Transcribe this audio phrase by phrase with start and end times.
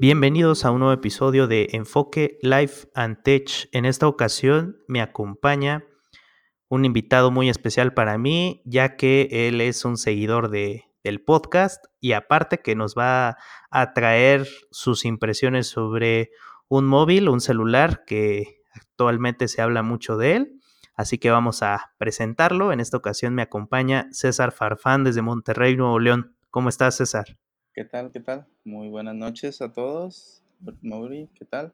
[0.00, 3.68] Bienvenidos a un nuevo episodio de Enfoque Life and Tech.
[3.72, 5.84] En esta ocasión me acompaña
[6.68, 11.84] un invitado muy especial para mí, ya que él es un seguidor de, del podcast
[11.98, 13.38] y aparte que nos va
[13.72, 16.30] a traer sus impresiones sobre
[16.68, 20.60] un móvil, un celular que actualmente se habla mucho de él.
[20.94, 22.70] Así que vamos a presentarlo.
[22.70, 26.36] En esta ocasión me acompaña César Farfán desde Monterrey, Nuevo León.
[26.50, 27.36] ¿Cómo estás, César?
[27.78, 28.10] ¿Qué tal?
[28.10, 28.44] ¿Qué tal?
[28.64, 30.42] Muy buenas noches a todos.
[30.82, 31.72] Mauri, ¿qué tal?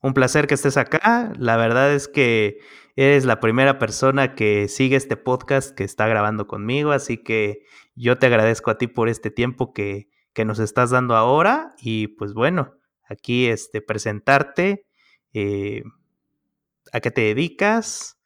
[0.00, 1.34] Un placer que estés acá.
[1.38, 2.60] La verdad es que
[2.96, 7.58] eres la primera persona que sigue este podcast que está grabando conmigo, así que
[7.94, 12.06] yo te agradezco a ti por este tiempo que, que nos estás dando ahora y
[12.06, 14.86] pues bueno, aquí este, presentarte,
[15.34, 15.82] eh,
[16.90, 18.18] a qué te dedicas,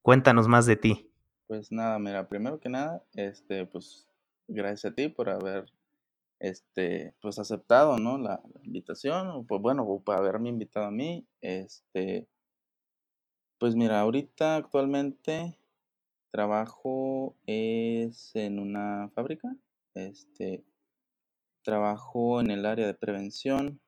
[0.00, 1.10] cuéntanos más de ti.
[1.48, 4.06] Pues nada, mira, primero que nada, este, pues
[4.46, 5.66] gracias a ti por haber
[6.42, 8.18] este, pues aceptado, ¿no?
[8.18, 12.28] La, invitación, pues bueno, para haberme invitado a mí, este,
[13.58, 15.56] pues mira, ahorita actualmente
[16.32, 19.54] trabajo es en una fábrica,
[19.94, 20.64] este,
[21.62, 23.80] trabajo en el área de prevención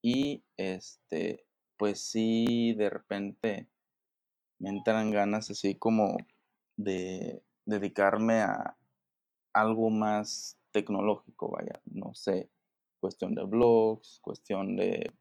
[0.00, 1.44] y este,
[1.76, 3.68] pues sí, de repente
[4.60, 6.16] me entran ganas así como
[6.76, 8.76] de dedicarme a
[9.52, 12.50] algo más tecnológico, vaya, no sé,
[13.00, 15.12] cuestión de blogs, cuestión de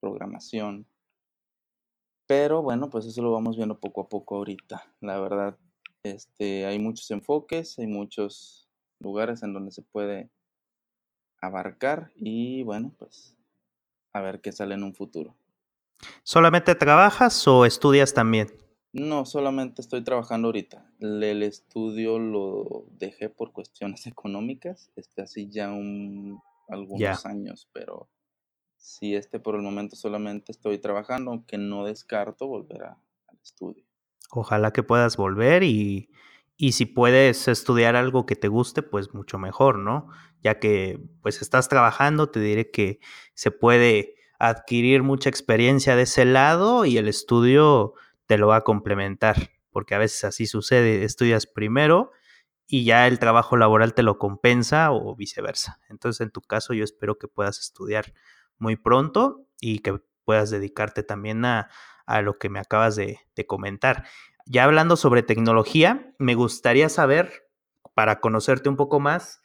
[0.00, 0.86] programación.
[2.26, 4.94] Pero bueno, pues eso lo vamos viendo poco a poco ahorita.
[5.00, 5.58] La verdad,
[6.02, 8.68] este, hay muchos enfoques, hay muchos
[9.00, 10.30] lugares en donde se puede
[11.40, 13.36] abarcar y bueno, pues
[14.12, 15.36] a ver qué sale en un futuro.
[16.22, 18.48] ¿Solamente trabajas o estudias también?
[18.92, 20.90] No, solamente estoy trabajando ahorita.
[21.00, 28.08] El estudio lo dejé por cuestiones económicas, este, así ya un, algunos años, pero
[28.76, 32.96] sí, este por el momento solamente estoy trabajando, aunque no descarto volver al
[33.42, 33.84] estudio.
[34.30, 36.10] Ojalá que puedas volver y,
[36.56, 40.08] y si puedes estudiar algo que te guste, pues mucho mejor, ¿no?
[40.42, 43.00] Ya que pues estás trabajando, te diré que
[43.34, 47.94] se puede adquirir mucha experiencia de ese lado y el estudio
[48.28, 52.12] te lo va a complementar, porque a veces así sucede, estudias primero
[52.66, 55.80] y ya el trabajo laboral te lo compensa o viceversa.
[55.88, 58.12] Entonces, en tu caso, yo espero que puedas estudiar
[58.58, 61.70] muy pronto y que puedas dedicarte también a,
[62.22, 64.06] lo que me acabas de, de comentar.
[64.44, 67.48] Ya hablando sobre tecnología, me gustaría saber,
[67.94, 69.40] para conocerte un poco más,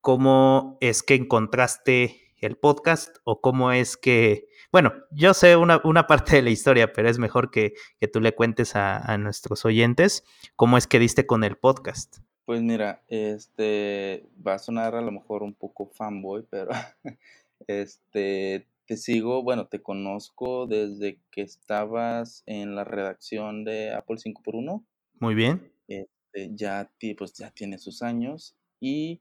[0.00, 6.34] cómo es que encontraste el podcast o cómo es que bueno, yo sé una, parte
[6.34, 7.74] de la historia, pero es mejor que,
[8.12, 10.24] tú le cuentes a, nuestros oyentes
[10.56, 12.18] cómo es que diste con el podcast.
[12.44, 16.72] Pues mira, este va a sonar a lo mejor un poco fanboy, pero
[17.68, 24.84] este te sigo, bueno, te conozco desde que estabas en la redacción de Apple 5x1.
[25.20, 25.70] Muy bien.
[25.86, 29.20] Este, ya, pues, ya tiene sus años y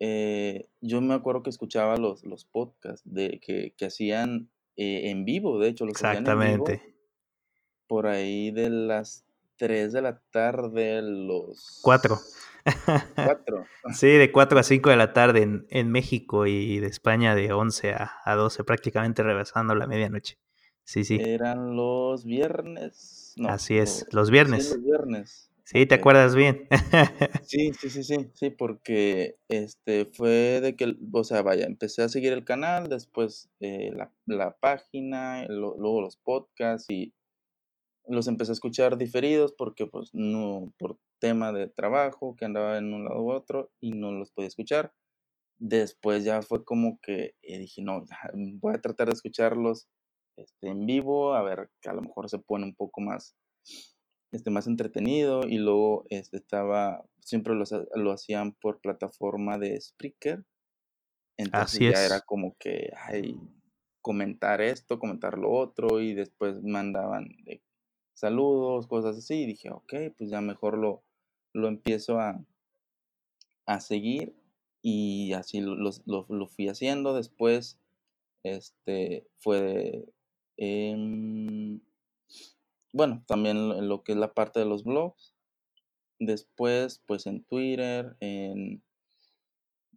[0.00, 5.24] eh, yo me acuerdo que escuchaba los, los podcasts de, que, que hacían eh, en
[5.24, 6.94] vivo, de hecho, los Exactamente.
[7.86, 9.24] por ahí de las
[9.56, 11.80] 3 de la tarde, los...
[11.82, 12.18] 4.
[13.14, 13.66] 4.
[13.94, 17.52] sí, de 4 a 5 de la tarde en, en México y de España de
[17.52, 20.38] 11 a, a 12, prácticamente rebasando la medianoche.
[20.84, 21.18] Sí, sí.
[21.20, 23.34] Eran los viernes.
[23.46, 24.68] Así es, los viernes.
[24.68, 25.50] Sí, los viernes.
[25.64, 26.68] Sí, ¿te acuerdas bien?
[27.42, 32.10] sí, sí, sí, sí, sí, porque este fue de que, o sea, vaya, empecé a
[32.10, 37.14] seguir el canal, después eh, la, la, página, luego los podcasts y
[38.06, 42.92] los empecé a escuchar diferidos porque pues no, por tema de trabajo, que andaba en
[42.92, 44.92] un lado u otro y no los podía escuchar.
[45.58, 48.04] Después ya fue como que eh, dije, no,
[48.60, 49.88] voy a tratar de escucharlos
[50.36, 53.34] este, en vivo, a ver que a lo mejor se pone un poco más
[54.34, 57.64] este, más entretenido y luego este, estaba, siempre lo,
[57.94, 60.44] lo hacían por plataforma de Spreaker.
[61.36, 63.38] Entonces ya era como que, ay,
[64.00, 67.28] comentar esto, comentar lo otro y después mandaban
[68.12, 71.02] saludos, cosas así y dije, ok, pues ya mejor lo,
[71.52, 72.44] lo empiezo a,
[73.66, 74.34] a seguir
[74.82, 77.14] y así lo, lo, lo, fui haciendo.
[77.14, 77.78] Después,
[78.42, 80.06] este, fue
[80.56, 81.80] de,
[82.94, 85.34] bueno, también lo que es la parte de los blogs.
[86.20, 88.82] Después, pues en Twitter, en...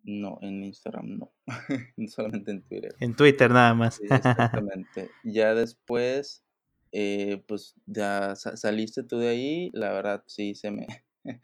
[0.04, 1.32] No, en Instagram no.
[2.08, 2.96] Solamente en Twitter.
[3.00, 4.00] En Twitter nada más.
[4.02, 5.12] exactamente.
[5.24, 6.44] ya después,
[6.92, 9.70] eh, pues ya saliste tú de ahí.
[9.74, 10.88] La verdad sí se me,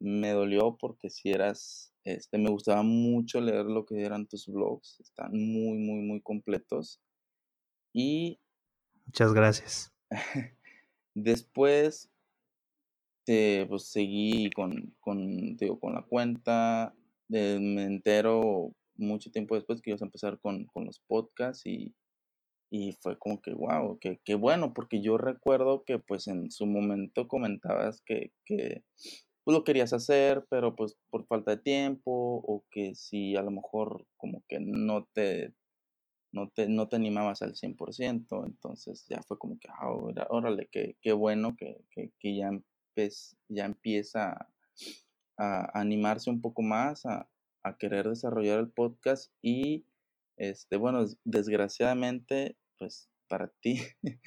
[0.00, 4.98] me dolió porque si eras Este, me gustaba mucho leer lo que eran tus blogs,
[4.98, 7.00] están muy, muy, muy completos.
[7.92, 8.40] Y
[9.06, 9.92] Muchas gracias.
[11.14, 12.10] Después,
[13.26, 16.94] eh, pues seguí con, con, digo, con la cuenta,
[17.30, 21.94] eh, me entero mucho tiempo después que ibas a empezar con, con los podcasts y,
[22.70, 26.66] y fue como que, wow, que, que bueno, porque yo recuerdo que pues en su
[26.66, 28.84] momento comentabas que, que
[29.44, 33.50] tú lo querías hacer, pero pues por falta de tiempo o que si a lo
[33.50, 35.54] mejor como que no te,
[36.32, 39.90] no te, no te animabas al 100%, entonces ya fue como que, ah,
[40.30, 42.50] órale, qué, qué bueno que, que, que ya,
[43.48, 44.48] ya empieza
[45.38, 47.28] a animarse un poco más, a,
[47.62, 49.86] a querer desarrollar el podcast y,
[50.36, 53.80] este, bueno, des- desgraciadamente, pues para ti,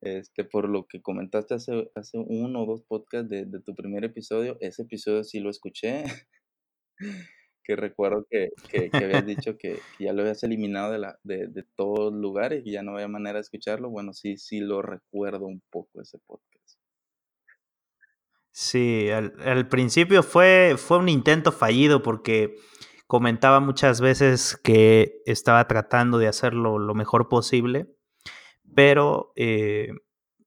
[0.00, 4.04] este, por lo que comentaste hace, hace uno o dos podcasts de, de tu primer
[4.04, 6.04] episodio, ese episodio sí lo escuché,
[7.64, 12.12] que recuerdo que, que, habías dicho que, ya lo habías eliminado de, la, de, todos
[12.12, 16.00] lugares y ya no había manera de escucharlo, bueno, sí, sí lo recuerdo un poco
[16.00, 16.78] ese podcast.
[18.52, 22.54] Sí, al, al principio fue, fue un intento fallido porque
[23.06, 27.88] comentaba muchas veces que estaba tratando de hacerlo lo mejor posible,
[28.74, 29.88] pero eh,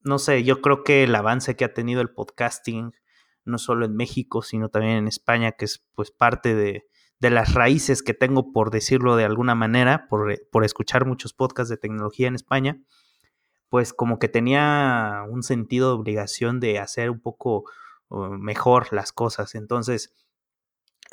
[0.01, 2.93] no sé, yo creo que el avance que ha tenido el podcasting,
[3.45, 6.87] no solo en México, sino también en España, que es pues parte de,
[7.19, 11.69] de las raíces que tengo, por decirlo de alguna manera, por, por escuchar muchos podcasts
[11.69, 12.79] de tecnología en España,
[13.69, 17.65] pues como que tenía un sentido de obligación de hacer un poco
[18.09, 19.55] uh, mejor las cosas.
[19.55, 20.13] Entonces,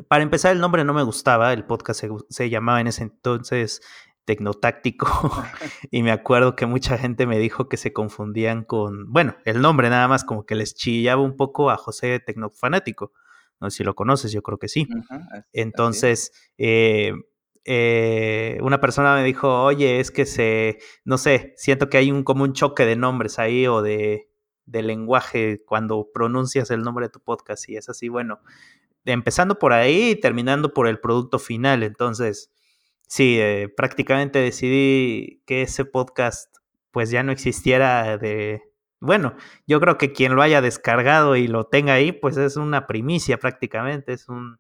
[0.09, 3.81] para empezar, el nombre no me gustaba, el podcast se, se llamaba en ese entonces
[4.25, 5.07] Tecnotáctico
[5.91, 9.91] y me acuerdo que mucha gente me dijo que se confundían con, bueno, el nombre
[9.91, 13.13] nada más como que les chillaba un poco a José Tecnofanático.
[13.61, 14.87] No sé si lo conoces, yo creo que sí.
[14.91, 17.13] Uh -huh, Entonces, eh,
[17.65, 22.23] eh, una persona me dijo, oye, es que se, no sé, siento que hay un
[22.25, 24.29] como un choque de nombres ahí o de,
[24.67, 28.41] de lenguaje cuando pronuncias el nombre de tu podcast y es así, bueno,
[29.07, 31.83] empezando por ahí y terminando por el producto final.
[31.83, 32.53] Entonces,
[33.09, 36.55] sí, eh, prácticamente decidí que ese podcast
[36.91, 38.63] pues ya no existiera de...
[39.05, 39.37] Bueno,
[39.67, 43.39] yo creo que quien lo haya descargado y lo tenga ahí, pues es una primicia
[43.39, 44.59] prácticamente, es un,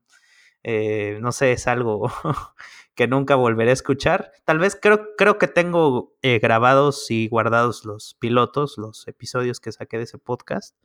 [0.62, 2.12] eh, no sé, es algo
[2.94, 4.32] que nunca volveré a escuchar.
[4.44, 9.73] Tal vez creo, creo que tengo eh, grabados y guardados los pilotos, los episodios que
[9.73, 10.76] saqué de ese podcast,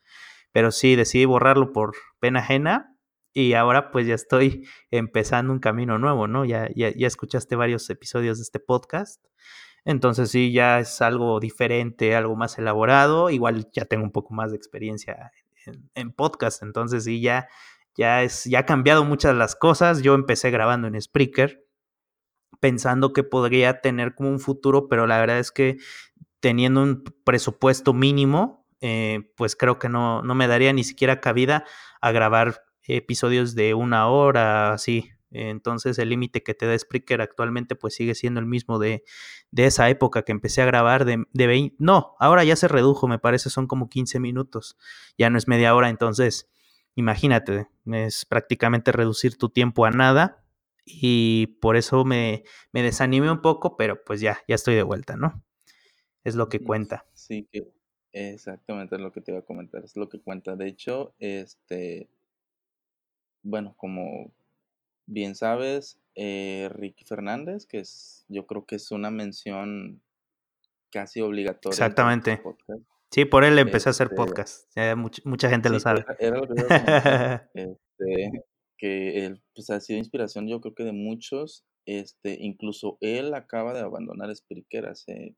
[0.53, 2.95] pero sí decidí borrarlo por pena ajena
[3.33, 6.45] y ahora pues ya estoy empezando un camino nuevo, ¿no?
[6.45, 9.21] Ya, ya, ya escuchaste varios episodios de este podcast.
[9.85, 13.29] Entonces sí, ya es algo diferente, algo más elaborado.
[13.29, 15.31] Igual ya tengo un poco más de experiencia
[15.95, 16.63] en, podcast.
[16.63, 17.47] Entonces sí, ya,
[17.95, 20.01] ya, es, ya ha cambiado muchas las cosas.
[20.01, 21.65] Yo empecé grabando en Spreaker
[22.59, 25.77] pensando que podría tener como un futuro, pero la verdad es que
[26.39, 31.65] teniendo un presupuesto mínimo, eh, pues creo que no, no me daría ni siquiera cabida
[32.01, 35.11] a grabar episodios de una hora, así.
[35.31, 39.03] Entonces el límite que te da Spreaker actualmente pues sigue siendo el mismo de,
[39.51, 41.75] de esa época que empecé a grabar de, de 20...
[41.79, 44.77] No, ahora ya se redujo, me parece, son como 15 minutos,
[45.17, 46.49] ya no es media hora, entonces
[46.95, 50.43] imagínate, es prácticamente reducir tu tiempo a nada
[50.85, 55.15] y por eso me, me desanimé un poco, pero pues ya, ya estoy de vuelta,
[55.15, 55.43] ¿no?
[56.23, 57.05] Es lo que cuenta.
[57.13, 57.71] Sí, que
[58.11, 60.55] exactamente es lo que te iba a comentar, es lo que cuenta.
[60.55, 62.09] De hecho, este,
[63.43, 64.31] bueno, como
[65.09, 70.01] bien sabes, eh, Ricky Fernández, que es, yo creo que es una mención
[70.91, 71.73] casi obligatoria.
[71.73, 72.41] Exactamente.
[73.11, 74.69] Sí, por él empecé este, a hacer podcast.
[74.75, 76.05] Ya mucha, mucha gente sí, lo sabe.
[76.19, 76.53] Era lo que
[77.53, 78.45] este,
[78.77, 81.65] que él pues, ha sido inspiración, yo creo que de muchos.
[81.85, 85.35] Este, incluso él acaba de abandonar Spreaker hace,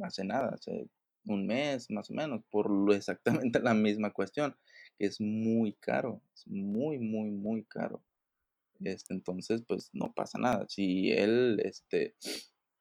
[0.00, 0.86] hace nada, hace
[1.24, 4.54] un mes más o menos, por lo exactamente la misma cuestión,
[4.96, 8.00] que es muy caro, es muy, muy, muy caro.
[8.80, 10.66] Este, entonces, pues no pasa nada.
[10.68, 12.14] Si él, este,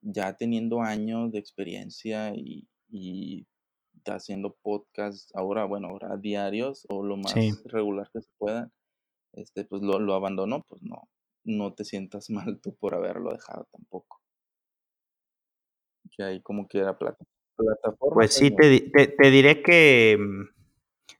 [0.01, 3.47] ya teniendo años de experiencia y, y
[4.05, 7.51] haciendo podcasts, ahora, bueno, ahora diarios o lo más sí.
[7.65, 8.71] regular que se pueda,
[9.33, 11.09] este, pues lo, lo abandonó, pues no,
[11.43, 14.21] no te sientas mal tú por haberlo dejado tampoco.
[16.15, 17.25] Que ahí como que era plata,
[17.55, 18.15] plataforma.
[18.15, 20.43] Pues sí, te, te, te diré que mm,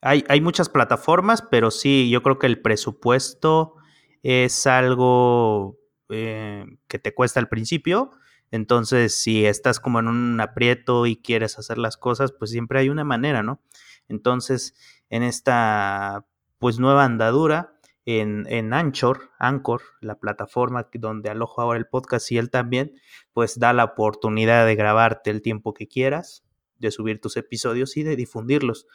[0.00, 3.74] hay, hay muchas plataformas, pero sí, yo creo que el presupuesto
[4.22, 8.10] es algo eh, que te cuesta al principio.
[8.50, 12.88] Entonces, si estás como en un aprieto y quieres hacer las cosas, pues siempre hay
[12.88, 13.60] una manera, ¿no?
[14.08, 14.74] Entonces,
[15.10, 16.26] en esta
[16.58, 17.74] pues nueva andadura,
[18.06, 22.94] en, en Anchor, Anchor, la plataforma donde alojo ahora el podcast y él también,
[23.34, 26.42] pues da la oportunidad de grabarte el tiempo que quieras,
[26.78, 28.86] de subir tus episodios y de difundirlos.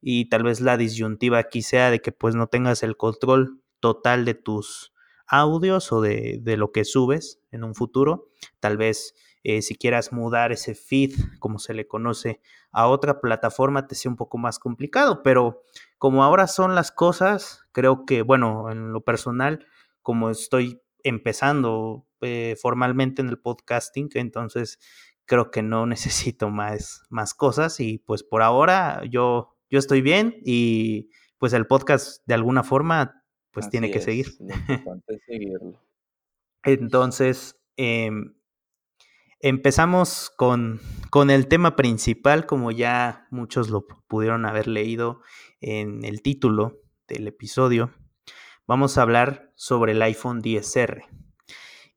[0.00, 4.24] Y tal vez la disyuntiva aquí sea de que pues no tengas el control total
[4.24, 4.94] de tus
[5.26, 8.30] audios o de, de lo que subes en un futuro.
[8.60, 12.40] Tal vez eh, si quieras mudar ese feed, como se le conoce,
[12.72, 15.22] a otra plataforma, te sea un poco más complicado.
[15.22, 15.62] Pero
[15.98, 19.66] como ahora son las cosas, creo que, bueno, en lo personal,
[20.00, 24.78] como estoy empezando eh, formalmente en el podcasting, entonces
[25.26, 30.36] creo que no necesito más, más cosas y pues por ahora yo, yo estoy bien
[30.42, 33.23] y pues el podcast de alguna forma
[33.54, 34.26] pues tiene que seguir.
[35.26, 35.80] seguirlo.
[36.64, 38.10] Entonces, eh,
[39.46, 40.80] Empezamos con,
[41.10, 45.20] con, el tema principal, como ya muchos lo pudieron haber leído
[45.60, 47.92] en el título del episodio.
[48.66, 51.02] Vamos a hablar sobre el iPhone 10R.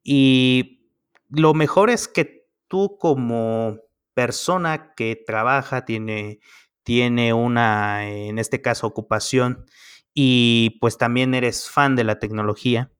[0.03, 0.91] Y
[1.29, 3.77] lo mejor es que tú como
[4.13, 6.41] persona que trabaja, tiene,
[6.83, 9.65] tiene una, en este caso, ocupación
[10.19, 12.91] y pues también eres fan de la tecnología,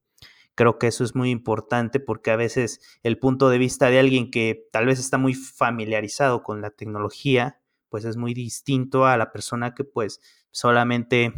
[0.58, 4.32] Creo que eso es muy importante porque a veces el punto de vista de alguien
[4.32, 7.60] que tal vez está muy familiarizado con la tecnología,
[7.90, 10.20] pues es muy distinto a la persona que pues
[10.50, 11.32] solamente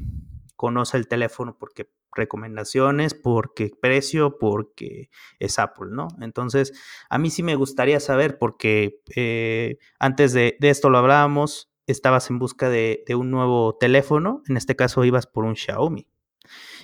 [0.56, 6.08] conoce el teléfono porque recomendaciones, porque precio, porque es Apple, ¿no?
[6.22, 6.72] Entonces,
[7.10, 12.40] a mí sí me gustaría saber, porque eh, antes de, esto lo hablábamos, estabas en
[12.40, 16.08] busca de, un nuevo teléfono, en este caso ibas por un Xiaomi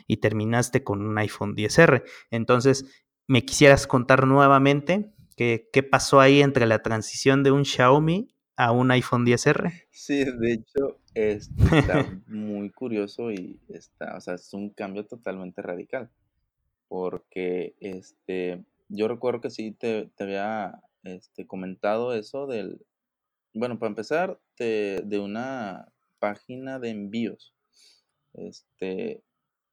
[0.07, 2.03] y terminaste con un iPhone 10R.
[2.31, 2.85] Entonces,
[3.27, 8.71] ¿me quisieras contar nuevamente qué, qué pasó ahí entre la transición de un Xiaomi a
[8.71, 9.87] un iPhone 10R?
[9.91, 16.09] Sí, de hecho, está muy curioso y está, o sea, es un cambio totalmente radical.
[16.87, 22.85] Porque este, yo recuerdo que sí te, te había este, comentado eso del,
[23.53, 27.55] bueno, para empezar, de, de una página de envíos.
[28.33, 29.23] Este,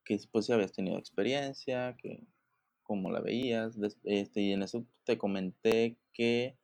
[0.05, 2.23] que pues si habías tenido experiencia, que
[2.83, 6.57] cómo la veías, este, y en eso te comenté que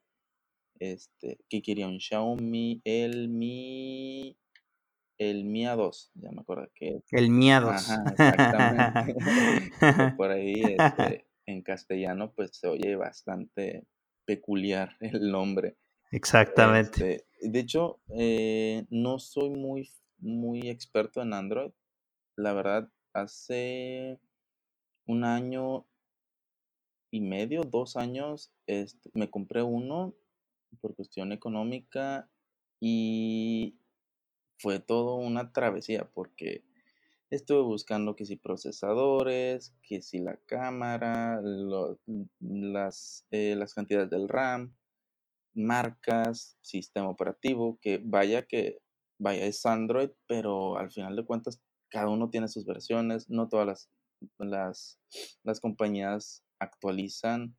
[0.80, 4.36] este, que quería un Xiaomi, el Mi,
[5.18, 7.02] el Mi A2, ya me acuerdo que.
[7.10, 7.68] El Mi A2.
[7.68, 9.14] Ajá, exactamente.
[10.16, 13.86] por ahí, este, en castellano, pues se oye bastante
[14.24, 15.76] peculiar el nombre.
[16.10, 17.16] Exactamente.
[17.16, 21.72] Este, de hecho, eh, no soy muy, muy experto en Android.
[22.36, 24.18] La verdad, hace
[25.06, 25.86] un año
[27.10, 30.14] y medio, dos años, este, me compré uno
[30.80, 32.30] por cuestión económica
[32.80, 33.76] y
[34.58, 36.64] fue todo una travesía porque
[37.30, 41.40] estuve buscando que si procesadores, que si la cámara,
[42.40, 44.74] las, eh, las cantidades del RAM,
[45.54, 48.78] marcas, sistema operativo, que vaya que
[49.18, 53.66] vaya es Android, pero al final de cuentas cada uno tiene sus versiones, no todas
[53.66, 53.90] las,
[54.38, 55.00] las,
[55.42, 57.56] las compañías actualizan.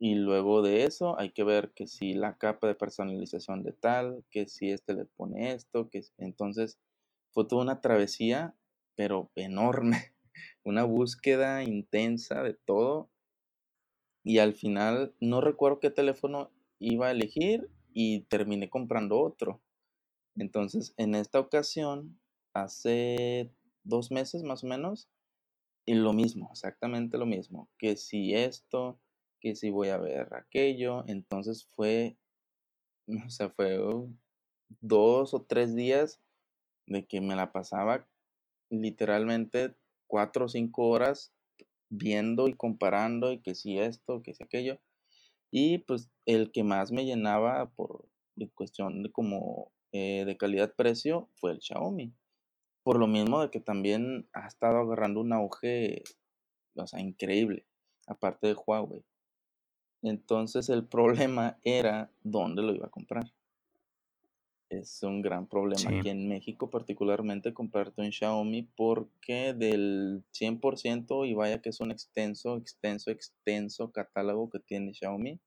[0.00, 4.24] Y luego de eso hay que ver que si la capa de personalización de tal,
[4.30, 6.78] que si este le pone esto, que entonces
[7.32, 8.56] fue toda una travesía,
[8.96, 10.14] pero enorme,
[10.64, 13.10] una búsqueda intensa de todo.
[14.24, 19.62] Y al final no recuerdo qué teléfono iba a elegir y terminé comprando otro.
[20.36, 22.18] Entonces, en esta ocasión
[22.52, 23.52] hace
[23.84, 25.08] dos meses más o menos.
[25.86, 27.68] Y lo mismo, exactamente lo mismo.
[27.78, 28.98] Que si esto,
[29.40, 31.04] que si voy a ver aquello.
[31.06, 32.16] Entonces fue,
[33.26, 33.78] o sea, fue
[34.80, 36.20] dos o tres días
[36.86, 38.08] de que me la pasaba
[38.70, 39.74] literalmente
[40.06, 41.32] cuatro o cinco horas
[41.90, 44.80] viendo y comparando y que si esto, que si aquello.
[45.56, 48.08] Y pues el que más me llenaba por
[48.56, 52.12] cuestión de como eh, de calidad-precio fue el Xiaomi.
[52.82, 56.02] Por lo mismo de que también ha estado agarrando un auge,
[56.74, 57.68] o sea, increíble,
[58.08, 59.04] aparte de Huawei.
[60.02, 63.32] Entonces el problema era dónde lo iba a comprar.
[64.70, 71.34] Es un gran problema aquí en México, particularmente comprarte un Xiaomi, porque del 100%, y
[71.34, 75.38] vaya que es un extenso, extenso, extenso catálogo que tiene Xiaomi,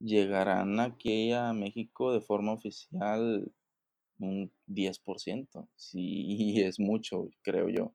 [0.00, 3.52] llegarán aquí a México de forma oficial
[4.18, 5.68] un 10%.
[5.76, 7.92] Sí, es mucho, creo yo.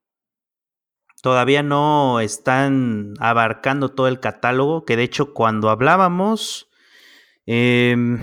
[1.21, 6.69] Todavía no están abarcando todo el catálogo, que de hecho cuando hablábamos,
[7.47, 8.19] em,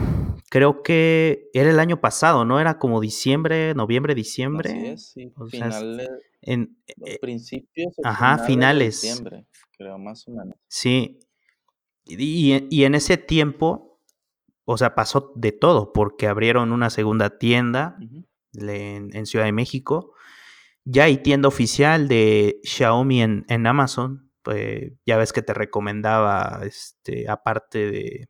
[0.54, 2.60] creo que era el año pasado, ¿no?
[2.60, 4.70] Era como diciembre, noviembre, diciembre.
[4.70, 5.32] Así es, sí.
[6.42, 9.02] En, eh, principios o ajá, finales.
[9.02, 9.46] De diciembre,
[9.76, 10.54] creo, más o menos.
[10.68, 11.18] Sí.
[12.04, 14.00] Y, y, en ese tiempo,
[14.64, 17.98] o sea, pasó de todo, porque abrieron una segunda tienda
[18.52, 20.12] en, en, Ciudad de México.
[20.84, 24.30] Ya hay tienda oficial de Xiaomi en, en Amazon.
[24.42, 28.28] Pues, ya ves que te recomendaba, este, aparte de,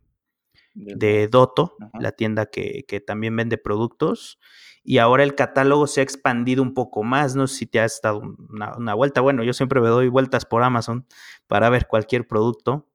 [0.74, 4.38] de Doto, la tienda que, que, también vende productos.
[4.82, 7.36] Y ahora el catálogo se ha expandido un poco más.
[7.36, 9.20] No sé si te has dado una, una, vuelta.
[9.22, 11.06] Bueno, yo siempre me doy vueltas por Amazon
[11.46, 12.90] para ver cualquier producto.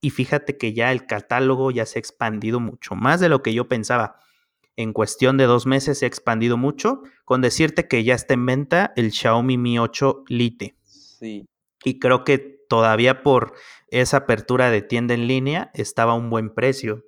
[0.00, 3.54] Y fíjate que ya el catálogo ya se ha expandido mucho más de lo que
[3.54, 4.20] yo pensaba.
[4.76, 7.02] En cuestión de dos meses se ha expandido mucho.
[7.24, 10.76] Con decirte que ya está en venta el Xiaomi Mi 8 Lite.
[10.84, 11.46] Sí.
[11.86, 13.54] Y creo que todavía por
[13.92, 17.04] esa apertura de tienda en línea estaba a un buen precio.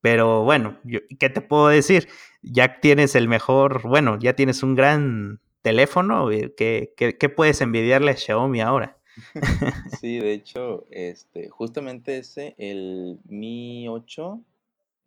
[0.00, 0.80] Pero bueno,
[1.18, 2.08] ¿qué te puedo decir?
[2.40, 6.30] Ya tienes el mejor, bueno, ya tienes un gran teléfono.
[6.30, 8.96] Eh, ¿Qué, qué, puedes envidiarle a Xiaomi ahora?
[10.00, 14.42] sí, de hecho, este, justamente ese, el Mi 8,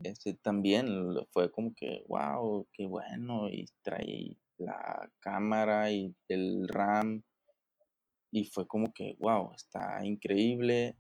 [0.04, 7.24] este, también fue como que, wow, qué bueno, y trae la cámara y el RAM,
[8.36, 10.98] y fue como que, wow, está increíble,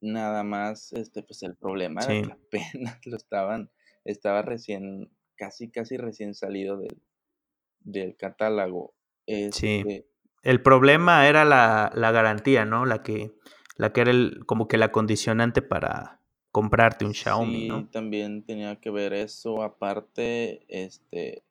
[0.00, 3.70] Nada más, este, pues el problema era que apenas lo estaban,
[4.04, 7.00] estaba recién, casi, casi recién salido del,
[7.80, 8.94] del catálogo.
[9.26, 9.82] sí.
[9.86, 10.06] Este
[10.42, 12.84] el problema era la, la, garantía, ¿no?
[12.84, 13.32] La que,
[13.78, 17.88] la que era el, como que la condicionante para comprarte un Xiaomi, sí, ¿no?
[17.88, 19.62] también tenía que ver eso.
[19.62, 21.44] Aparte, este,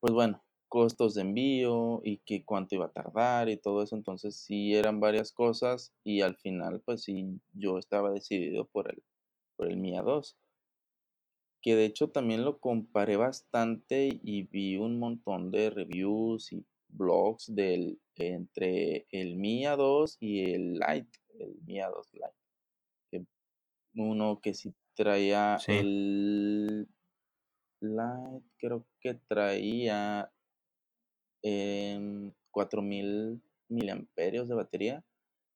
[0.00, 3.94] pues bueno, costos de envío y que cuánto iba a tardar y todo eso.
[3.94, 9.02] Entonces sí eran varias cosas y al final pues sí yo estaba decidido por el,
[9.56, 10.34] por el Mia 2.
[11.60, 17.54] Que de hecho también lo comparé bastante y vi un montón de reviews y blogs
[17.54, 23.26] del, entre el Mia 2 y el Lite, el Mia 2 Lite.
[23.96, 26.88] uno que sí traía el
[27.82, 30.32] Lite, creo que traía
[31.42, 35.04] en 4000 miliamperios de batería.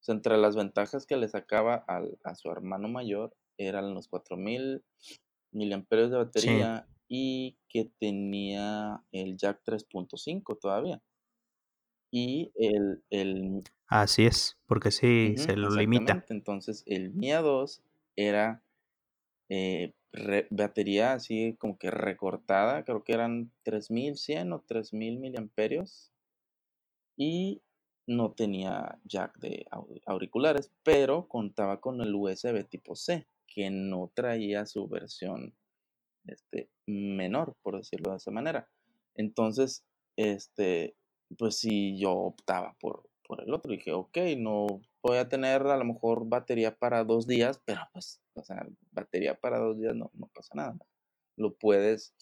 [0.00, 4.82] O sea, entre las ventajas que le sacaba a su hermano mayor eran los 4000
[5.52, 11.02] miliamperios de batería y que tenía el jack 3.5 todavía.
[12.10, 13.62] Y el, el...
[13.88, 16.24] Así es, porque sí, se lo limita.
[16.28, 17.82] Entonces, el Mia 2
[18.16, 18.62] era
[19.48, 19.92] eh,
[20.50, 26.12] batería así como que recortada, creo que eran 3100 o 3000 miliamperios
[27.16, 27.62] y
[28.06, 29.66] no tenía jack de
[30.06, 35.54] auriculares, pero contaba con el USB tipo C, que no traía su versión
[36.26, 38.68] este, menor, por decirlo de esa manera.
[39.14, 39.84] Entonces,
[40.16, 40.94] este,
[41.36, 43.72] pues si yo optaba por, por el otro.
[43.72, 44.66] Dije, ok, no
[45.02, 49.38] voy a tener a lo mejor batería para dos días, pero pues, o sea, batería
[49.38, 50.76] para dos días no, no pasa nada.
[51.36, 52.14] Lo puedes,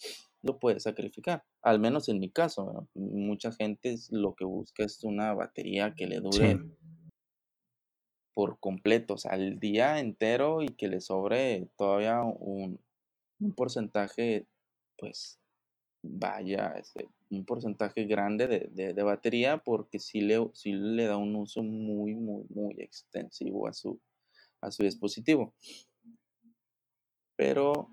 [0.43, 1.45] lo puedes sacrificar.
[1.63, 6.21] Al menos en mi caso, mucha gente lo que busca es una batería que le
[6.21, 6.59] dure
[8.35, 12.81] por completo, o sea, el día entero y que le sobre todavía un,
[13.39, 14.47] un porcentaje,
[14.99, 15.39] pues,
[16.03, 22.15] vaya, este, un porcentaje grande de, batería porque sí le, le da un uso muy,
[22.15, 24.01] muy, muy extensivo a su,
[24.61, 25.55] a su dispositivo.
[27.37, 27.89] Pero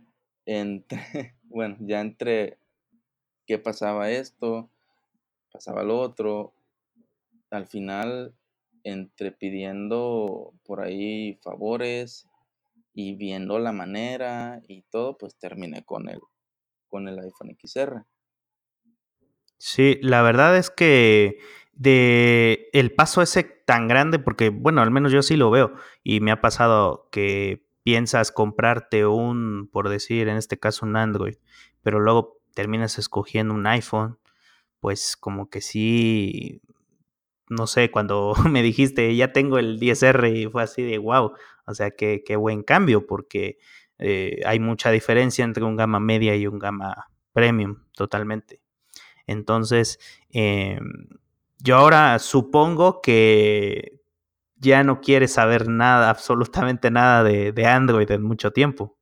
[0.45, 2.57] entre, bueno, ya entre
[3.45, 4.69] qué pasaba esto,
[5.51, 6.53] pasaba lo otro,
[7.49, 8.33] al final,
[8.83, 12.27] entre pidiendo por ahí favores
[12.93, 16.19] y viendo la manera y todo, pues terminé con el,
[16.87, 18.05] con el iPhone XR.
[19.57, 21.37] Sí, la verdad es que
[21.73, 25.73] de el paso ese tan grande, porque bueno, al menos yo sí lo veo
[26.03, 31.35] y me ha pasado que piensas comprarte un, por decir, en este caso un Android,
[31.81, 34.19] pero luego terminas escogiendo un iPhone,
[34.79, 36.61] pues como que sí,
[37.49, 41.33] no sé, cuando me dijiste ya tengo el 10R y fue así de wow,
[41.65, 43.57] o sea, qué, qué buen cambio, porque
[43.99, 48.61] eh, hay mucha diferencia entre un gama media y un gama premium, totalmente.
[49.27, 51.07] Entonces, em,
[51.59, 54.00] yo ahora supongo que
[54.61, 58.97] ya no quieres saber nada, absolutamente nada de, de, Android en mucho tiempo.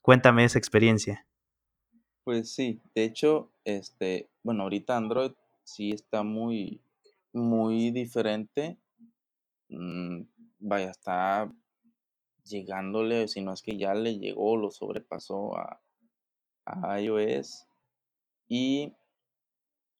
[0.00, 1.26] Cuéntame esa experiencia.
[2.22, 5.32] Pues sí, de hecho, este, bueno, ahorita Android
[5.64, 6.80] sí está muy,
[7.32, 8.78] muy diferente.
[9.68, 10.22] Mm,
[10.60, 11.52] vaya, está
[12.44, 15.80] llegándole, si no es que ya le llegó, lo sobrepasó a,
[16.66, 17.66] a iOS.
[18.46, 18.94] Y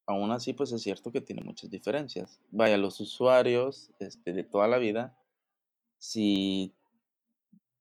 [0.06, 2.40] aún así, pues es cierto que tiene muchas diferencias.
[2.50, 5.16] Vaya, los usuarios este, de toda la vida,
[5.98, 6.74] si,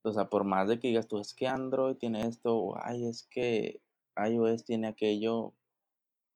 [0.04, 3.06] o sea, por más de que digas tú, es que Android tiene esto, o ay,
[3.08, 3.82] es que
[4.16, 5.54] iOS tiene aquello,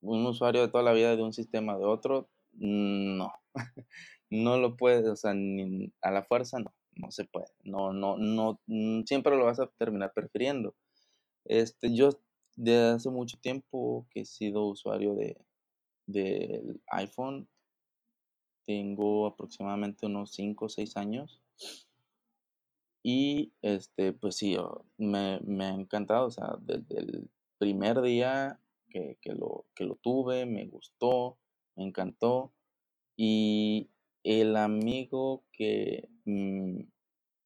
[0.02, 3.34] un usuario de toda la vida de un sistema de otro, no,
[4.30, 8.17] no lo puedes, o sea, ni a la fuerza no, no se puede, no, no,
[8.17, 10.76] no, mm, siempre lo vas a terminar prefiriendo.
[11.45, 12.10] Este, yo
[12.56, 15.38] desde hace mucho tiempo que he sido usuario de,
[16.07, 17.47] del iPhone.
[18.65, 21.41] Tengo aproximadamente unos 5 o 6 años.
[23.03, 24.57] Y este, pues sí,
[24.97, 26.27] me, me, ha encantado.
[26.27, 31.37] O sea, desde el primer día que, que, lo, que lo tuve, me gustó,
[31.75, 32.51] me encantó.
[33.15, 33.89] Y
[34.23, 36.81] el amigo que mm,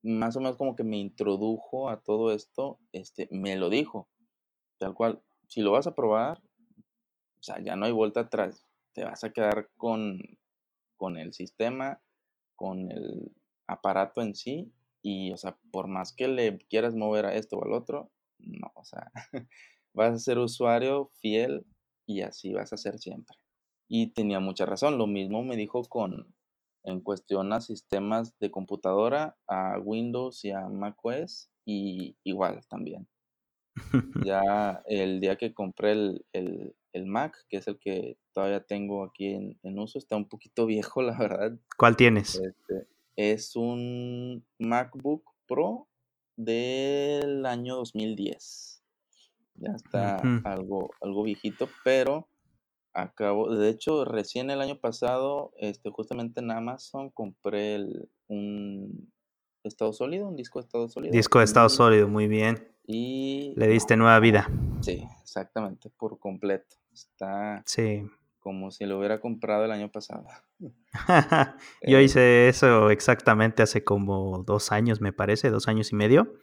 [0.04, 4.10] más o menos como que me introdujo a todo esto, este, me lo dijo.
[4.78, 6.42] Tal cual, si lo vas a probar,
[7.42, 8.68] o sea, ya no hay vuelta atrás.
[8.94, 10.20] Te vas a quedar con,
[10.96, 12.00] con el sistema,
[12.56, 13.32] con el
[13.66, 14.72] aparato en sí.
[15.02, 18.72] Y, o sea, por más que le quieras mover a esto o al otro, no,
[18.76, 19.12] o sea,
[19.94, 21.66] vas a ser usuario fiel
[22.06, 23.36] y así vas a ser siempre.
[23.88, 26.36] Y tenía mucha razón, lo mismo me dijo con,
[26.84, 33.08] en cuestión a sistemas de computadora, a Windows y a macOS, y igual también.
[34.26, 36.76] ya el día que compré el, el
[37.06, 41.18] Mac, que es el que todavía tengo aquí en, uso, está un poquito viejo, la
[41.18, 41.58] verdad.
[41.78, 42.36] ¿Cuál tienes?
[42.36, 45.88] Este, es un MacBook Pro
[46.36, 48.84] del año 2010.
[49.56, 52.28] Ya está algo, algo viejito, pero
[52.94, 59.12] acabo, de hecho, recién el año pasado, este, justamente en Amazon compré el, un
[59.64, 61.12] estado sólido, un disco de estado sólido.
[61.12, 62.68] Disco de estado sólido, muy bien.
[62.86, 64.50] Y le diste nueva vida.
[64.82, 66.78] Sí, exactamente, por completo.
[66.94, 67.64] Está
[68.42, 70.26] como si lo hubiera comprado el año pasado.
[71.88, 76.34] Yo eh, hice eso exactamente hace como dos años, me parece, dos años y medio.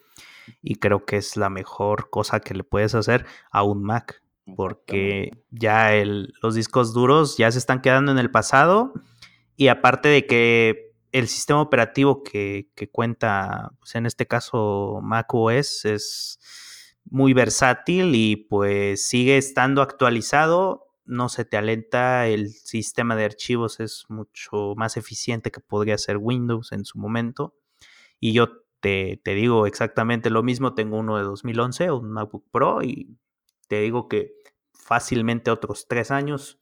[0.63, 4.23] Y creo que es la mejor cosa que le puedes hacer a un Mac.
[4.57, 8.95] Porque ya el, los discos duros ya se están quedando en el pasado.
[9.57, 15.35] Y aparte de que el sistema operativo que, que cuenta, pues en este caso Mac
[15.35, 16.39] OS, es
[17.11, 20.87] muy versátil y pues sigue estando actualizado.
[21.05, 26.19] No se te alenta, el sistema de archivos es mucho más eficiente que podría ser
[26.19, 27.55] Windows en su momento.
[28.21, 28.49] Y yo
[28.81, 33.17] te, te digo exactamente lo mismo, tengo uno de 2011, un MacBook Pro, y
[33.69, 34.35] te digo que
[34.73, 36.61] fácilmente otros tres años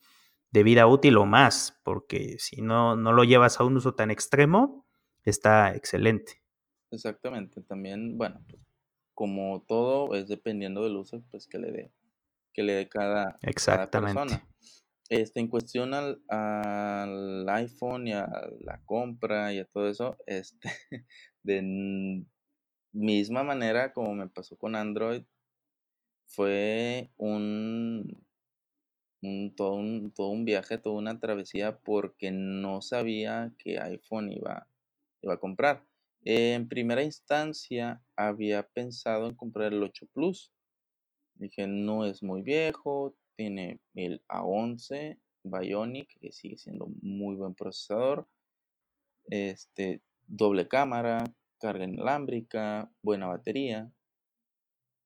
[0.50, 4.10] de vida útil o más, porque si no, no lo llevas a un uso tan
[4.10, 4.86] extremo,
[5.22, 6.42] está excelente.
[6.90, 8.40] Exactamente, también, bueno,
[9.16, 11.92] como todo es dependiendo del uso pues que le dé
[12.52, 14.48] que le dé cada, persona.
[15.08, 18.28] Este, en cuestión al, iPhone y a
[18.60, 20.70] la compra y a todo eso, este,
[21.42, 22.24] de
[22.92, 25.22] misma manera como me pasó con Android,
[26.28, 28.24] fue un,
[29.22, 34.66] un, todo, un, todo un viaje, toda una travesía porque no sabía que iPhone iba,
[35.22, 35.84] iba a comprar.
[36.28, 40.50] En primera instancia había pensado en comprar el 8 Plus.
[41.36, 48.26] Dije, no es muy viejo, tiene el A11 Bionic, que sigue siendo muy buen procesador.
[49.30, 51.22] Este, doble cámara,
[51.60, 53.92] carga inalámbrica, buena batería.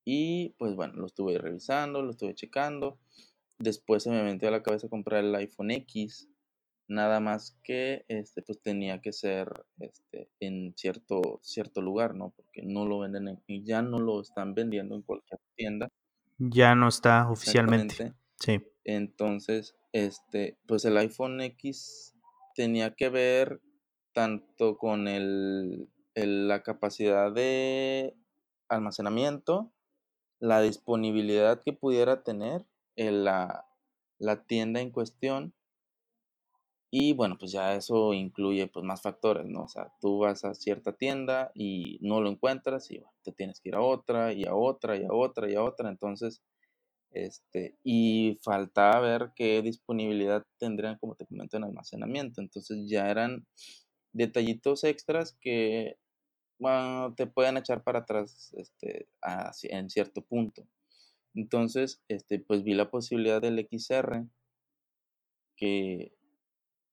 [0.06, 2.98] Y pues bueno, lo estuve revisando, lo estuve checando.
[3.58, 6.30] Después se me metió a la cabeza comprar el iPhone X,
[6.90, 12.62] nada más que este pues tenía que ser este en cierto cierto lugar no porque
[12.62, 15.88] no lo venden y ya no lo están vendiendo en cualquier tienda.
[16.38, 18.14] Ya no está oficialmente.
[18.38, 18.60] Sí.
[18.84, 22.14] Entonces este pues el iPhone X
[22.54, 23.60] tenía que ver
[24.12, 28.16] tanto con el, la capacidad de
[28.68, 29.72] almacenamiento
[30.40, 32.64] la disponibilidad que pudiera tener
[32.96, 33.66] en la,
[34.18, 35.54] la tienda en cuestión
[36.90, 39.62] y bueno, pues ya eso incluye pues más factores, ¿no?
[39.64, 43.60] O sea, tú vas a cierta tienda y no lo encuentras y bueno, te tienes
[43.60, 45.88] que ir a otra y a otra y a otra y a otra.
[45.88, 46.42] Entonces,
[47.12, 52.40] este, y faltaba ver qué disponibilidad tendrían, como te comento, en almacenamiento.
[52.40, 53.46] Entonces ya eran
[54.12, 55.96] detallitos extras que
[56.60, 59.08] bueno, te pueden echar para atrás este,
[59.64, 60.66] en cierto punto.
[61.34, 64.26] Entonces, este, pues vi la posibilidad del XR
[65.56, 66.12] que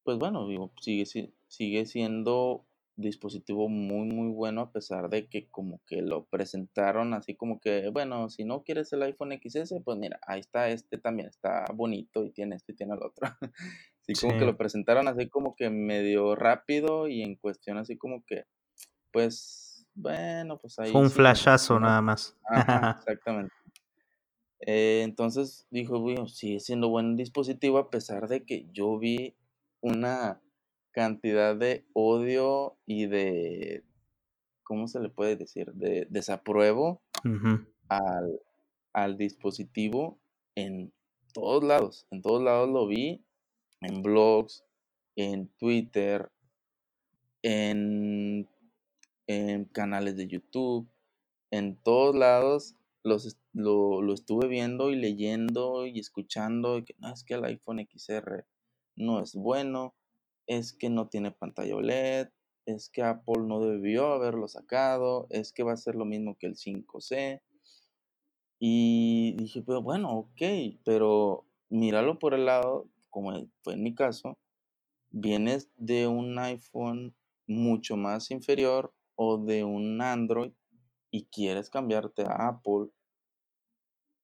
[0.08, 2.66] pues bueno, digo, sigue, sigue siendo
[2.96, 7.90] dispositivo muy, muy bueno a pesar de que como que lo presentaron así como que,
[7.90, 12.24] bueno, si no quieres el iPhone XS, pues mira, ahí está este también, está bonito
[12.24, 13.28] y tiene este y tiene el otro.
[14.02, 18.24] Así como que lo presentaron así como que medio rápido y en cuestión así como
[18.26, 18.46] que,
[19.12, 20.94] pues, bueno, pues ahí.
[20.94, 22.38] Fue un flashazo nada más.
[23.00, 23.54] exactamente.
[24.62, 29.36] Eh, entonces dijo, bueno, sigue siendo buen dispositivo a pesar de que yo vi
[29.82, 30.42] una
[30.92, 33.84] cantidad de odio y de,
[34.64, 35.72] ¿cómo se le puede decir?
[35.74, 37.02] De desapruebo
[37.90, 38.40] al,
[38.94, 40.20] al dispositivo
[40.56, 40.92] en
[41.34, 42.08] todos lados.
[42.10, 43.24] En todos lados lo vi,
[43.82, 44.64] en blogs,
[45.16, 46.32] en Twitter,
[47.44, 48.48] en,
[49.28, 50.88] en canales de YouTube,
[51.52, 57.24] en todos lados los, lo, lo, estuve viendo y leyendo y escuchando que no es
[57.24, 58.46] que el iPhone XR
[58.98, 59.96] no es bueno,
[60.48, 62.30] es que no tiene pantalla OLED,
[62.66, 66.48] es que Apple no debió haberlo sacado, es que va a ser lo mismo que
[66.48, 67.42] el 5C.
[68.60, 70.42] Y dije, pero bueno, ok,
[70.84, 74.38] pero míralo por el lado, como fue en mi caso,
[75.12, 77.16] vienes de un iPhone
[77.48, 80.52] mucho más inferior o de un Android
[81.12, 82.90] y quieres cambiarte a Apple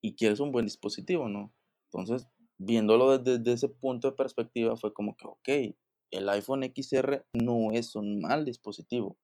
[0.02, 1.54] y quieres un buen dispositivo, ¿no?
[1.86, 2.28] Entonces,
[2.66, 5.76] viéndolo desde, ese punto de perspectiva, fue como que, ok,
[6.12, 9.18] el iPhone XR no es un mal dispositivo.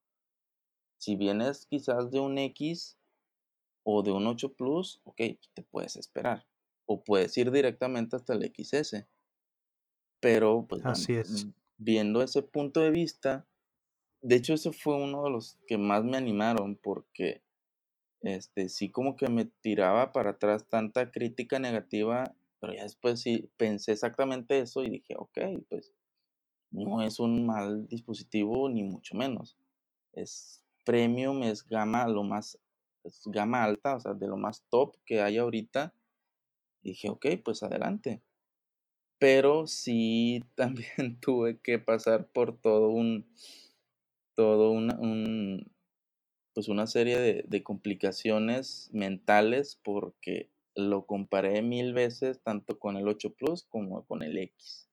[0.97, 2.97] Si vienes quizás de un X
[3.84, 5.21] o de un 8 Plus, ok,
[5.54, 6.45] te puedes esperar.
[6.86, 9.08] O puedes ir directamente hasta el XS.
[10.19, 11.47] Pero, pues, Así es.
[11.78, 13.47] viendo ese punto de vista,
[14.21, 17.41] de hecho, ese fue uno de los que más me animaron porque,
[18.21, 23.49] este, sí como que me tiraba para atrás tanta crítica negativa, pero ya después sí
[23.57, 25.93] pensé exactamente eso y dije, ok, pues
[26.71, 29.57] no es un mal dispositivo ni mucho menos.
[30.13, 32.59] Es premium, es gama lo más,
[33.03, 35.93] es gama alta, o sea, de lo más top que hay ahorita.
[36.81, 38.21] dije, ok, pues adelante.
[39.19, 43.25] Pero sí también tuve que pasar por todo un,
[44.35, 45.71] todo un,
[46.53, 53.35] pues una serie de complicaciones mentales porque lo comparé mil veces tanto con el 8
[53.35, 54.89] Plus como con el X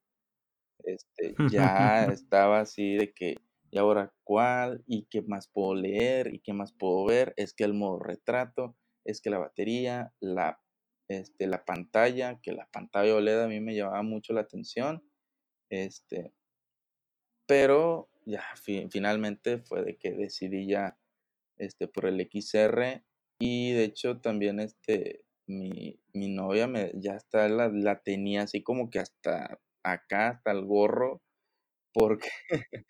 [0.87, 3.35] este, ya estaba así de que,
[3.69, 4.83] ¿y ahora cuál?
[4.87, 6.33] ¿Y qué más puedo leer?
[6.33, 7.33] ¿Y qué más puedo ver?
[7.37, 10.61] Es que el modo retrato, es que la batería, la,
[11.07, 15.03] este, la pantalla, que la pantalla OLED a mí me llamaba mucho la atención.
[15.69, 16.33] Este,
[17.45, 18.43] pero ya
[18.89, 20.97] finalmente fue de que decidí ya
[21.57, 23.03] este, por el XR
[23.39, 28.63] y de hecho también este, mi, mi novia me, ya está, la, la tenía así
[28.63, 31.21] como que hasta acá hasta el gorro,
[31.93, 32.29] porque,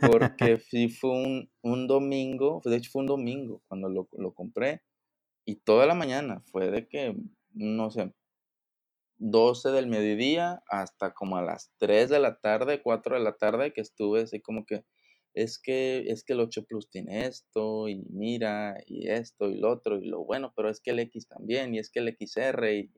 [0.00, 4.82] porque sí fue un, un, domingo, de hecho fue un domingo cuando lo, lo compré,
[5.44, 7.16] y toda la mañana fue de que,
[7.54, 8.12] no sé,
[9.18, 13.72] 12 del mediodía hasta como a las 3 de la tarde, 4 de la tarde,
[13.72, 14.84] que estuve así como que,
[15.34, 19.70] es que, es que el 8 Plus tiene esto, y mira, y esto, y lo
[19.70, 22.74] otro, y lo bueno, pero es que el X también, y es que el XR,
[22.74, 22.92] y,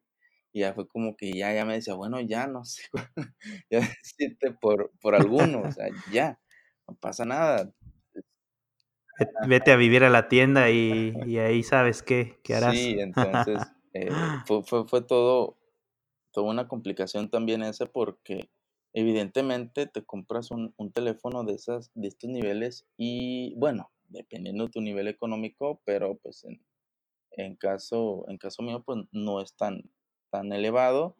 [0.53, 2.83] y ya fue como que ya, ya me decía, bueno, ya no sé,
[3.71, 6.41] ya decirte por, por alguno, o sea, ya,
[6.89, 7.73] no pasa nada.
[9.47, 12.75] Vete a vivir a la tienda y, y ahí sabes qué, qué harás.
[12.75, 13.61] Sí, entonces
[13.93, 14.11] eh,
[14.45, 15.57] fue, fue, fue, todo,
[16.33, 18.51] toda una complicación también ese porque
[18.95, 24.71] evidentemente te compras un, un, teléfono de, esas, de estos niveles y bueno, dependiendo de
[24.71, 26.65] tu nivel económico, pero pues en,
[27.33, 29.91] en, caso, en caso mío pues no es tan,
[30.31, 31.17] tan elevado,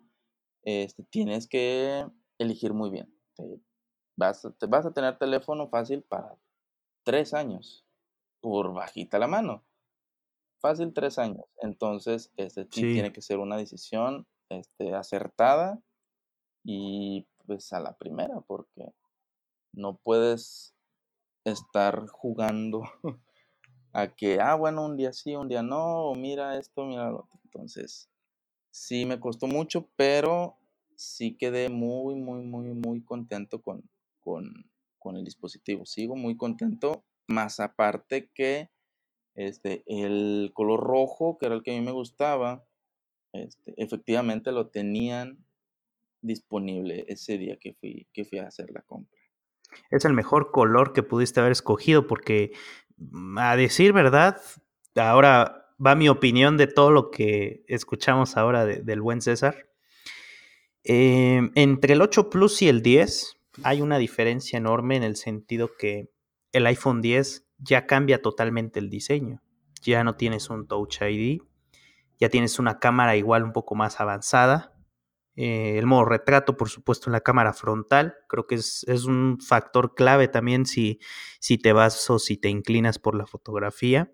[0.63, 2.07] este, tienes que
[2.39, 3.13] elegir muy bien.
[3.35, 3.61] Te
[4.17, 6.37] vas, te vas a tener teléfono fácil para
[7.03, 7.85] tres años,
[8.41, 9.65] por bajita la mano.
[10.61, 11.45] Fácil tres años.
[11.61, 15.83] Entonces, este, tiene que ser una decisión este, acertada
[16.65, 18.93] y pues a la primera, porque
[19.73, 20.75] no puedes
[21.45, 22.83] estar jugando
[23.93, 27.21] a que, ah, bueno, un día sí, un día no, o mira esto, mira lo
[27.21, 27.41] otro.
[27.45, 28.09] Entonces,
[28.75, 30.57] Sí, me costó mucho, pero
[30.97, 35.87] sí quedé muy, muy, muy, muy contento con, con, el dispositivo.
[35.87, 38.71] Sigo muy contento, más aparte que
[39.37, 42.65] este, el color rojo, que era el que a mí me gustaba,
[43.33, 45.44] este, efectivamente lo tenían
[46.25, 49.19] disponible ese día que fui, que fui a hacer la compra.
[49.91, 52.53] Es el mejor color que pudiste haber escogido porque,
[52.97, 54.41] mm, a decir verdad,
[54.97, 59.69] ahora va mi opinión de todo lo que escuchamos ahora del buen César.
[60.85, 65.71] Em, entre el 8 Plus y el 10 hay una diferencia enorme en el sentido
[65.79, 66.11] que
[66.53, 69.43] el iPhone 10 ya cambia totalmente el diseño.
[69.83, 71.43] Ya no tienes un Touch ID,
[72.19, 74.74] ya tienes una cámara igual un poco más avanzada.
[75.37, 78.15] Eh, el modo retrato, por supuesto, en la cámara frontal.
[78.29, 81.01] Creo que es, un factor clave también si,
[81.41, 84.13] si te vas o si te inclinas por la fotografía.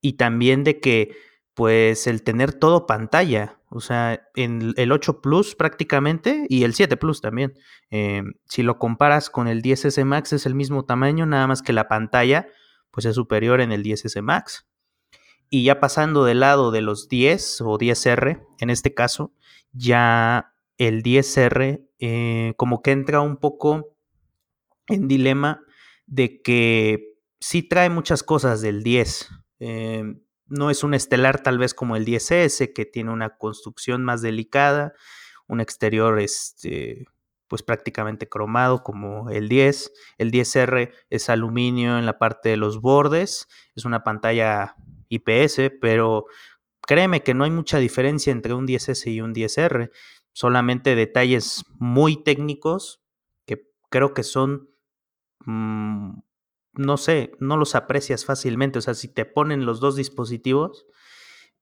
[0.00, 1.16] Y también de que,
[1.54, 6.96] pues, el tener todo pantalla, o sea, en el 8 Plus prácticamente y el 7
[6.96, 7.54] Plus también.
[7.90, 11.72] Eh, si lo comparas con el 10S Max es el mismo tamaño, nada más que
[11.72, 12.48] la pantalla,
[12.90, 14.66] pues es superior en el 10S Max.
[15.48, 19.32] Y ya pasando del lado de los 10 o 10R, en este caso,
[19.72, 23.96] ya el 10R eh, como que entra un poco
[24.86, 25.62] en dilema
[26.06, 29.28] de que sí trae muchas cosas del 10.
[29.60, 30.04] Eh,
[30.46, 34.94] no es un estelar tal vez como el 10S, que tiene una construcción más delicada,
[35.46, 37.06] un exterior este,
[37.46, 39.92] pues prácticamente cromado como el 10.
[40.18, 44.76] El 10R es aluminio en la parte de los bordes, es una pantalla
[45.08, 46.26] IPS, pero
[46.90, 49.92] créeme que no hay mucha diferencia entre un 10S y un 10R,
[50.32, 53.00] solamente detalles muy técnicos
[53.46, 54.70] que creo que son,
[55.46, 56.18] mm,
[56.72, 60.84] no sé, no los aprecias fácilmente, o sea, si te ponen los dos dispositivos,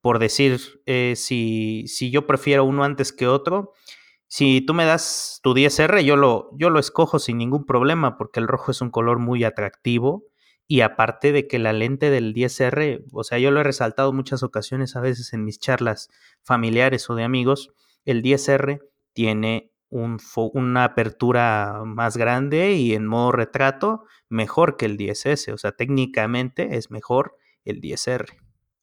[0.00, 3.74] por decir, eh, si, si yo prefiero uno antes que otro,
[4.28, 8.40] si tú me das tu 10R, yo lo, yo lo escojo sin ningún problema porque
[8.40, 10.24] el rojo es un color muy atractivo
[10.70, 14.42] y aparte de que la lente del 10R, o sea, yo lo he resaltado muchas
[14.42, 16.10] ocasiones a veces en mis charlas
[16.42, 17.72] familiares o de amigos,
[18.04, 18.80] el 10R
[19.14, 20.18] tiene un
[20.52, 26.76] una apertura más grande y en modo retrato mejor que el 10S, o sea, técnicamente
[26.76, 28.26] es mejor el 10R.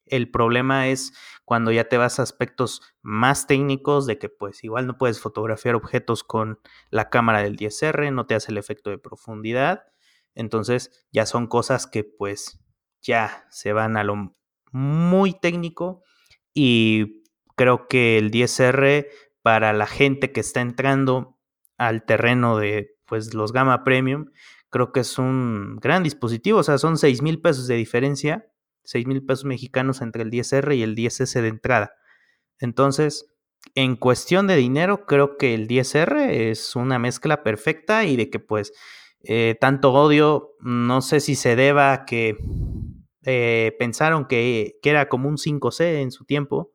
[0.08, 1.14] El problema es
[1.46, 5.76] cuando ya te vas a aspectos más técnicos de que pues igual no puedes fotografiar
[5.76, 9.84] objetos con la cámara del 10R, no te hace el efecto de profundidad
[10.36, 12.60] entonces ya son cosas que pues
[13.02, 14.36] ya se van a lo
[14.72, 16.04] muy técnico
[16.54, 17.24] y
[17.56, 19.08] creo que el 10R
[19.42, 21.40] para la gente que está entrando
[21.78, 24.32] al terreno de pues los gama premium,
[24.70, 28.48] creo que es un gran dispositivo, o sea, son 6 mil pesos de diferencia,
[28.84, 31.94] 6 mil pesos mexicanos entre el 10R y el 10S de entrada.
[32.60, 33.32] Entonces,
[33.74, 38.40] en cuestión de dinero, creo que el 10R es una mezcla perfecta y de que
[38.40, 38.74] pues
[39.28, 42.38] eh, tanto odio, no sé si se deba a que
[43.24, 46.72] eh, pensaron que, era como un 5C en su tiempo.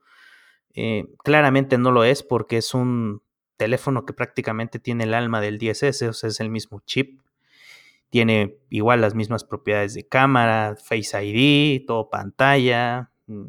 [0.74, 3.22] Eh, claramente no lo es porque es un
[3.56, 7.20] teléfono que prácticamente tiene el alma del 10S, o sea, es el mismo chip.
[8.08, 13.12] Tiene igual las mismas propiedades de cámara, Face ID, todo pantalla.
[13.26, 13.44] Mm,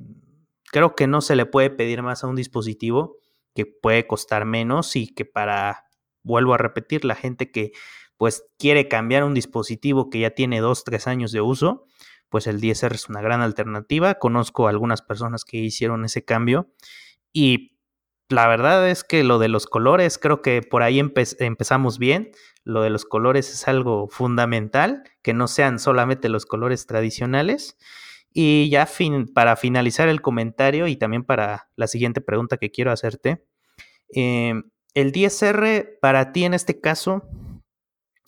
[0.71, 3.17] creo que no se le puede pedir más a un dispositivo
[3.55, 5.85] que puede costar menos y que para,
[6.23, 7.71] vuelvo a repetir, la gente que
[8.21, 11.87] pues quiere cambiar un dispositivo que ya tiene dos, tres años de uso,
[12.29, 14.13] pues el 10R es una gran alternativa.
[14.19, 16.71] Conozco a algunas personas que hicieron ese cambio
[17.33, 17.79] y
[18.29, 22.29] la verdad es que lo de los colores, creo que por ahí empezamos bien.
[22.63, 27.75] Lo de los colores es algo fundamental, que no sean solamente los colores tradicionales.
[28.31, 28.87] Y ya
[29.33, 33.43] para finalizar el comentario y también para la siguiente pregunta que quiero hacerte,
[34.13, 34.61] eh,
[34.93, 37.23] el 10R para ti en este caso,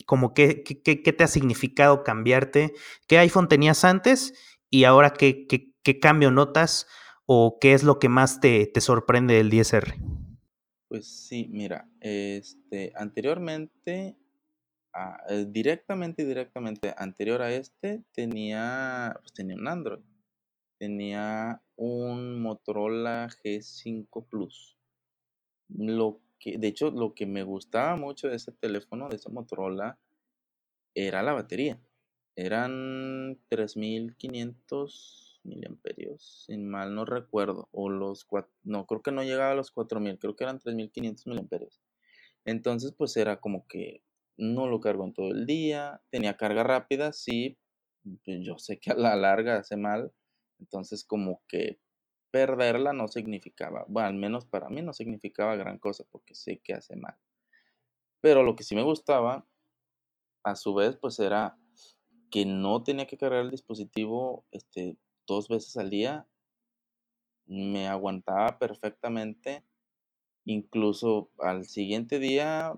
[0.06, 2.72] como qué, qué, qué, te ha significado cambiarte,
[3.06, 4.34] qué iPhone tenías antes
[4.70, 6.86] y ahora qué, qué cambio notas
[7.26, 9.94] o qué es lo que más te, te sorprende del 10R.
[10.88, 14.16] Pues sí, mira, este, anteriormente,
[14.92, 20.04] ah, eh, directamente, directamente, anterior a este, tenía, pues tenía un Android.
[20.78, 24.76] Tenía un Motorola G5 Plus.
[25.68, 26.20] Lo
[26.52, 29.98] de hecho, lo que me gustaba mucho de ese teléfono, de ese Motorola,
[30.94, 31.80] era la batería.
[32.36, 38.26] Eran 3500 miliamperios, sin mal no recuerdo, o los
[38.62, 41.80] no, creo que no llegaba a los 4000, creo que eran 3500 miliamperios.
[42.44, 44.02] Entonces, pues era como que
[44.36, 47.58] no lo cargo en todo el día, tenía carga rápida, sí,
[48.24, 50.12] pues, yo sé que a la larga hace mal,
[50.58, 51.78] entonces como que
[52.34, 56.74] perderla no significaba, bueno, al menos para mí no significaba gran cosa porque sé que
[56.74, 57.16] hace mal.
[58.20, 59.46] Pero lo que sí me gustaba,
[60.42, 61.56] a su vez, pues era
[62.32, 66.26] que no tenía que cargar el dispositivo este, dos veces al día.
[67.46, 69.64] Me aguantaba perfectamente.
[70.44, 72.74] Incluso al siguiente día,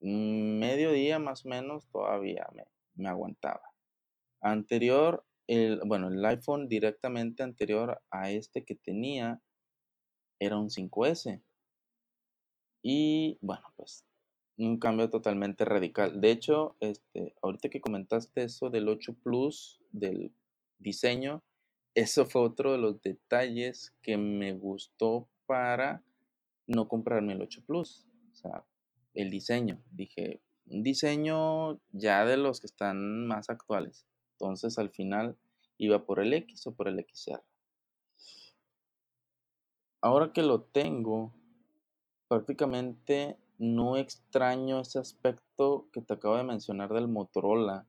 [0.00, 3.62] medio día más o menos, todavía me, me aguantaba.
[4.42, 9.42] Anterior el, bueno, el iPhone directamente anterior a este que tenía
[10.38, 11.42] era un 5S.
[12.82, 14.06] Y bueno, pues
[14.58, 16.20] un cambio totalmente radical.
[16.20, 20.32] De hecho, este, ahorita que comentaste eso del 8 Plus, del
[20.78, 21.42] diseño,
[21.96, 26.04] eso fue otro de los detalles que me gustó para
[26.68, 28.06] no comprarme el 8 Plus.
[28.30, 28.64] O sea,
[29.14, 29.82] el diseño.
[29.90, 34.06] Dije, un diseño ya de los que están más actuales.
[34.40, 35.36] Entonces al final
[35.76, 37.42] iba por el X o por el XR.
[40.00, 41.34] Ahora que lo tengo,
[42.26, 47.86] prácticamente no extraño ese aspecto que te acabo de mencionar del Motorola.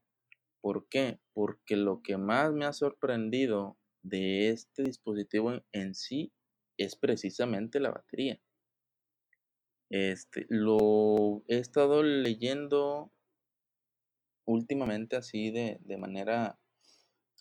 [0.60, 1.22] ¿Por qué?
[1.34, 6.34] Porque lo que más me ha sorprendido de este dispositivo en, sí
[6.78, 8.42] es precisamente la batería.
[9.90, 13.14] Este, lo he estado leyendo
[14.46, 16.60] últimamente así de, de manera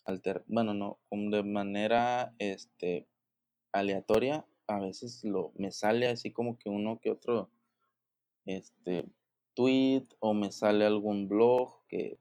[0.05, 3.07] alter, bueno, no, de manera este,
[3.71, 4.45] aleatoria.
[4.67, 7.51] A veces lo, me sale así como que uno que otro
[8.45, 9.05] este,
[9.53, 12.19] tweet o me sale algún blog que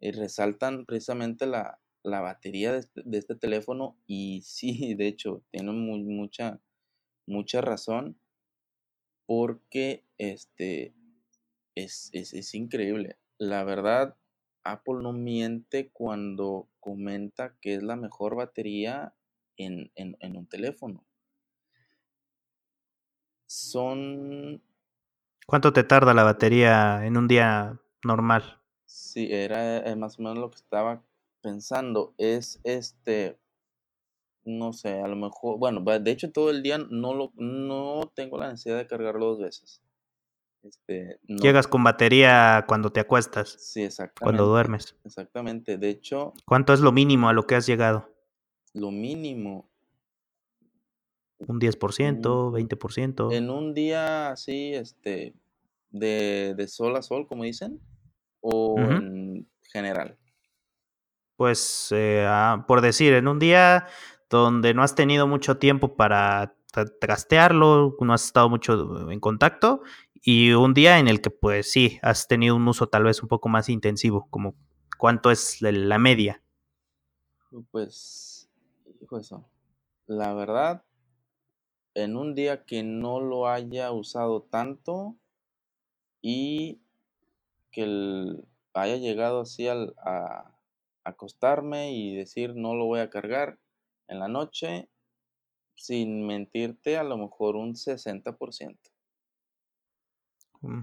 [0.00, 6.60] eh, resaltan precisamente la, batería este, de este, teléfono y sí, de hecho, tiene mucha,
[7.26, 8.18] mucha razón
[9.26, 10.94] porque este,
[11.74, 13.18] es, es, increíble.
[13.38, 14.16] La verdad,
[14.64, 19.14] Apple no miente cuando comenta que es la mejor batería
[19.56, 21.04] en, en un teléfono.
[23.46, 24.62] Son
[25.46, 28.60] ¿Cuánto te tarda la batería en un día normal?
[28.84, 31.04] Sí, era eh, más o menos lo que estaba
[31.40, 32.14] pensando.
[32.18, 33.38] Es este,
[34.44, 38.38] no sé, a lo mejor, bueno, de hecho todo el día no lo, no tengo
[38.38, 39.80] la necesidad de cargarlo dos veces.
[40.66, 43.56] Este, Llegas con batería cuando te acuestas.
[43.58, 44.24] Sí, exactamente.
[44.24, 44.96] Cuando duermes.
[45.04, 45.78] Exactamente.
[45.78, 46.32] De hecho.
[46.44, 48.10] ¿Cuánto es lo mínimo a lo que has llegado?
[48.72, 49.70] Lo mínimo.
[51.38, 53.32] ¿Un 10%, 20%?
[53.32, 55.34] En un día así, este,
[55.90, 57.80] de, de sol a sol, como dicen,
[58.40, 60.16] o en general.
[61.36, 63.86] Pues, eh, ah, por decir, en un día
[64.30, 66.56] donde no has tenido mucho tiempo para
[67.00, 69.82] trastearlo, no has estado mucho en contacto,
[70.28, 73.28] y un día en el que, pues sí, has tenido un uso tal vez un
[73.28, 74.56] poco más intensivo, como
[74.98, 76.42] cuánto es la media.
[77.70, 78.50] Pues,
[79.00, 79.48] hijo eso.
[80.08, 80.84] La verdad,
[81.94, 85.14] en un día que no lo haya usado tanto
[86.20, 86.80] y
[87.70, 88.34] que
[88.74, 90.58] haya llegado así al, a
[91.04, 93.60] acostarme y decir no lo voy a cargar
[94.08, 94.88] en la noche,
[95.76, 98.95] sin mentirte, a lo mejor un 60%.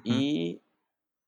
[0.04, 0.62] Y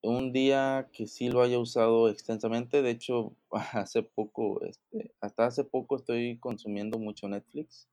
[0.02, 3.34] un día que sí lo haya usado extensamente, de hecho,
[3.74, 7.88] hace poco, este, hasta hace poco estoy consumiendo mucho Netflix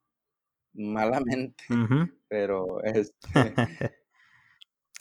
[0.74, 1.64] malamente,
[2.28, 3.14] pero este...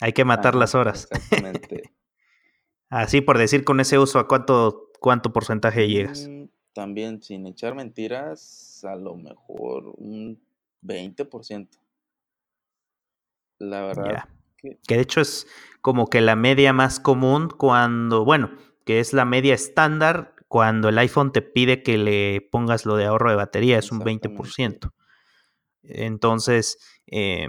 [0.00, 1.06] Hay que matar las horas.
[1.12, 1.92] Exactamente.
[2.88, 6.26] Así por decir con ese uso, ¿a cuánto, cuánto porcentaje llegas?
[6.28, 10.42] Mm, también, sin echar mentiras, a lo mejor un
[10.82, 11.68] 20%.
[13.60, 14.28] La verdad.
[14.62, 14.78] Que...
[14.86, 15.46] que de hecho es
[15.80, 18.52] como que la media más común cuando, bueno,
[18.84, 23.06] que es la media estándar cuando el iPhone te pide que le pongas lo de
[23.06, 24.92] ahorro de batería, es un 20%.
[25.82, 27.48] Entonces, eh,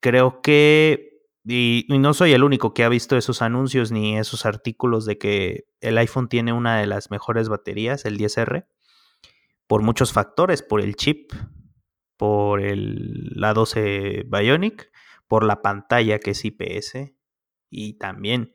[0.00, 5.06] creo que, y, no soy el único que ha visto esos anuncios ni esos artículos
[5.06, 8.66] de que el iPhone tiene una de las mejores baterías, el 10R,
[9.66, 11.32] por muchos factores, por el chip,
[12.16, 14.91] por el, la 12 Bionic,
[15.28, 17.12] por la pantalla que es IPS
[17.70, 18.52] y también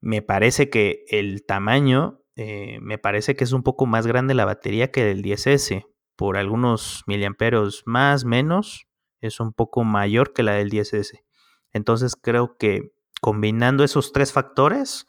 [0.00, 4.44] me parece que el tamaño, eh, me parece que es un poco más grande la
[4.44, 8.86] batería que del 10S por algunos miliamperos más, menos,
[9.20, 11.24] es un poco mayor que la del 10S.
[11.72, 15.06] Entonces creo que combinando esos tres factores,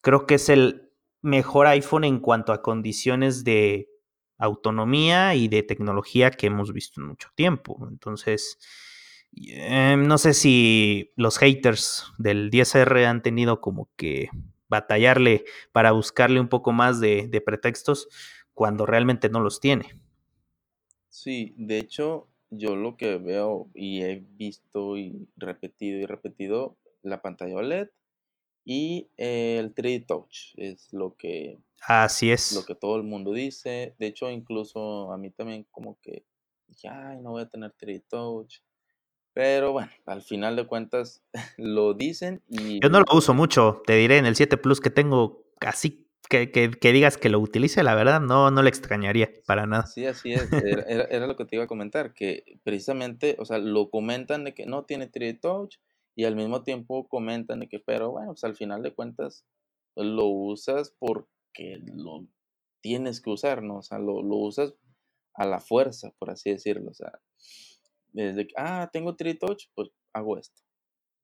[0.00, 0.92] creo que es el
[1.22, 3.88] mejor iPhone en cuanto a condiciones de
[4.38, 7.86] autonomía y de tecnología que hemos visto en mucho tiempo.
[7.88, 8.58] Entonces,
[9.36, 14.28] em, no sé si los haters del 10R han tenido como que
[14.68, 18.08] batallarle para buscarle un poco más de, de pretextos
[18.54, 20.00] cuando realmente no los tiene.
[21.08, 27.22] Sí, de hecho, yo lo que veo y he visto y repetido y repetido, la
[27.22, 27.88] pantalla OLED
[28.64, 31.58] y el 3D Touch es lo que
[31.88, 32.44] Así es.
[32.50, 33.94] lo que todo el mundo dice.
[33.98, 36.26] De hecho, incluso a mí también como que
[36.88, 38.60] ay, no voy a tener 3D Touch.
[39.36, 41.22] Pero bueno, al final de cuentas
[41.58, 42.80] lo dicen y...
[42.80, 46.70] Yo no lo uso mucho, te diré, en el 7 Plus que tengo casi que,
[46.80, 49.84] digas que lo utilice, la verdad, no, no le extrañaría para nada.
[49.84, 50.50] Sí, así es.
[50.88, 54.64] Era, lo que te iba a comentar, que precisamente, o sea, lo comentan de que
[54.64, 55.76] no tiene 3D Touch
[56.14, 59.44] y al mismo tiempo comentan de que, pero bueno, pues al final de cuentas
[59.96, 62.26] lo usas porque lo
[62.80, 63.80] tienes que usar, ¿no?
[63.80, 64.72] O sea, lo, lo usas
[65.34, 66.90] a la fuerza, por así decirlo.
[66.90, 67.20] O sea,
[68.16, 70.62] desde que, ah, tengo Touch, pues hago esto.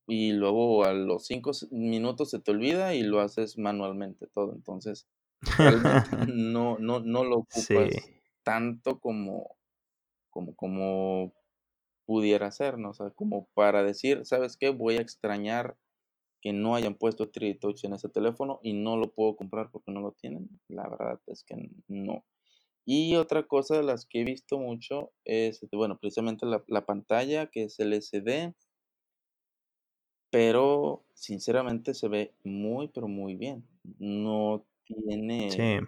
[0.06, 4.52] Y luego a los cinco minutos se te olvida y lo haces manualmente todo.
[4.52, 5.08] Entonces,
[5.40, 7.94] realmente no, no, no lo ocupas
[8.42, 9.56] tanto como,
[10.30, 11.32] como, como
[12.04, 12.90] pudiera ser, ¿no?
[12.90, 14.68] O sea, como para decir, ¿sabes qué?
[14.68, 15.78] Voy a extrañar
[16.42, 19.92] que no hayan puesto 3D Touch en ese teléfono y no lo puedo comprar porque
[19.92, 20.50] no lo tienen.
[20.68, 22.24] La verdad es que no.
[22.84, 26.84] Y otra cosa de las que he visto mucho es, este, bueno, precisamente la, la
[26.84, 28.54] pantalla que es LCD,
[30.30, 33.68] pero sinceramente se ve muy, pero muy bien.
[33.98, 35.80] No tiene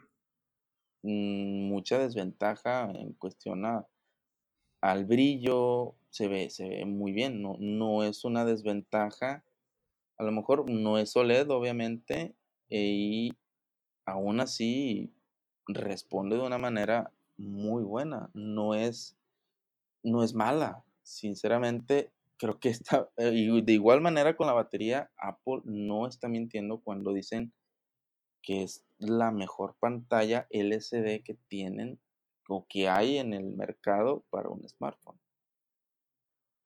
[1.03, 3.86] mucha desventaja en cuestión a,
[4.80, 9.45] al brillo, se ve, se ve muy bien, no, no es una desventaja.
[10.18, 12.36] A lo mejor no es OLED, obviamente,
[12.68, 13.32] y
[14.07, 15.11] aún así
[15.67, 18.31] responde de una manera muy buena.
[18.35, 19.17] No es,
[20.03, 20.85] no es mala.
[21.03, 23.09] Sinceramente, creo que está.
[23.17, 27.53] Eh, y de igual manera con la batería, Apple no está mintiendo cuando dicen
[28.43, 31.99] que es la mejor pantalla LCD que tienen
[32.49, 35.19] o que hay en el mercado para un smartphone.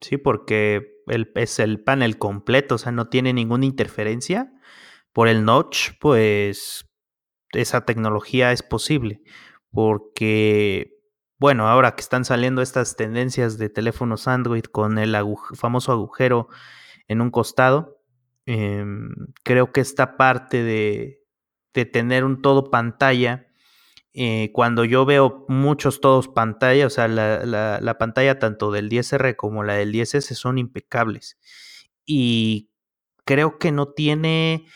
[0.00, 4.52] Sí, porque el, es el panel completo, o sea, no tiene ninguna interferencia.
[5.12, 6.87] Por el notch, pues
[7.52, 9.22] esa tecnología es posible,
[9.70, 10.98] porque,
[11.38, 15.16] bueno, ahora que están saliendo estas tendencias de teléfonos Android con el
[15.54, 16.48] famoso agujero
[17.08, 18.00] en un costado,
[18.46, 19.10] em,
[19.44, 21.22] creo que esta parte de,
[21.74, 23.46] de tener un todo pantalla,
[24.14, 28.88] eh, cuando yo veo muchos todos pantalla, o sea, la, la, la, pantalla tanto del
[28.88, 31.38] 10R como la del 10S son impecables.
[32.04, 32.70] Y
[33.24, 34.66] creo que no tiene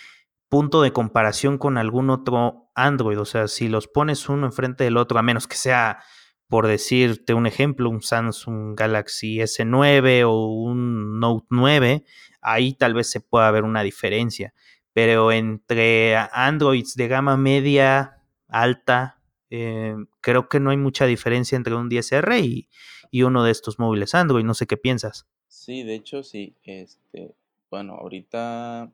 [0.48, 3.18] punto de comparación con algún otro Android.
[3.18, 6.02] O sea, si los pones uno enfrente del otro, a menos que sea,
[6.48, 12.04] por decirte un ejemplo, un Samsung Galaxy S9 o un Note 9,
[12.40, 14.52] ahí tal vez se pueda ver una diferencia.
[14.92, 18.18] Pero entre Androids de gama media,
[18.48, 22.68] alta, eh, creo que no hay mucha diferencia entre un 10R y,
[23.10, 24.44] y, uno de estos móviles Android.
[24.44, 25.26] No sé qué piensas.
[25.48, 26.54] Sí, de hecho, sí.
[26.64, 27.34] Este,
[27.70, 28.92] bueno, ahorita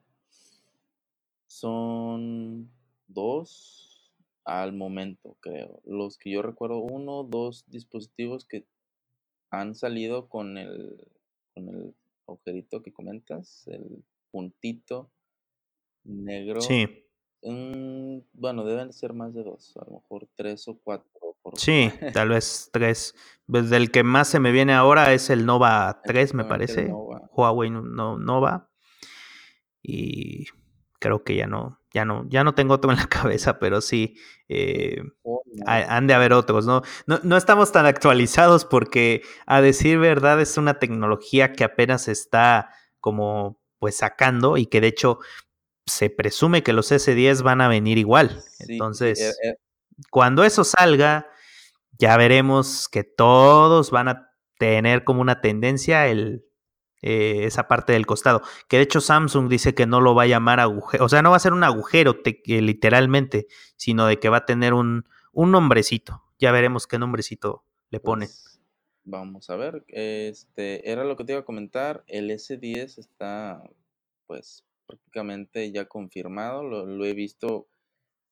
[1.48, 2.70] son
[3.08, 4.12] dos
[4.44, 5.80] al momento, creo.
[5.84, 8.66] Los que yo recuerdo, uno, dos dispositivos que
[9.50, 10.96] han salido con el,
[11.54, 11.94] con el
[12.26, 15.10] agujerito que comentas, el puntito
[16.04, 16.60] negro.
[16.60, 16.86] Sí.
[18.32, 21.08] bueno, deben ser más de dos, a lo mejor tres o cuatro.
[21.54, 23.14] Sí, tal vez tres.
[23.46, 26.90] Desde el que más se me viene ahora es el Nova 3, me parece.
[27.32, 28.70] Huawei Nova.
[29.82, 30.46] Y
[30.98, 34.16] creo que ya no, ya no, ya no tengo otro en la cabeza, pero sí,
[34.48, 36.82] eh, oh, han de haber otros, ¿no?
[37.06, 37.20] ¿no?
[37.22, 37.36] ¿no?
[37.36, 42.70] estamos tan actualizados porque, a decir verdad, es una tecnología que apenas está
[43.00, 45.20] como pues sacando y que de hecho
[45.86, 48.42] se presume que los S10 van a venir igual.
[48.58, 49.54] Entonces, eh, eh.
[50.10, 51.30] cuando eso salga,
[51.98, 56.44] ya veremos que todos van a tener como una tendencia el
[57.02, 58.42] eh, esa parte del costado.
[58.68, 61.30] Que de hecho Samsung dice que no lo va a llamar agujero, o sea, no
[61.30, 63.46] va a ser un agujero literalmente,
[63.76, 66.24] sino de que va a tener un, un nombrecito.
[66.38, 68.26] Ya veremos qué nombrecito le pone.
[68.26, 68.60] Pues,
[69.04, 72.04] vamos a ver, este era lo que te iba a comentar.
[72.06, 73.62] El S10 está,
[74.26, 76.62] pues, prácticamente ya confirmado.
[76.62, 77.68] Lo, lo he visto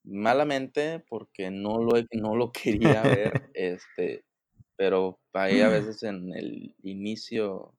[0.06, 4.24] malamente porque no lo, no lo quería ver, este,
[4.76, 7.74] pero ahí a veces en el inicio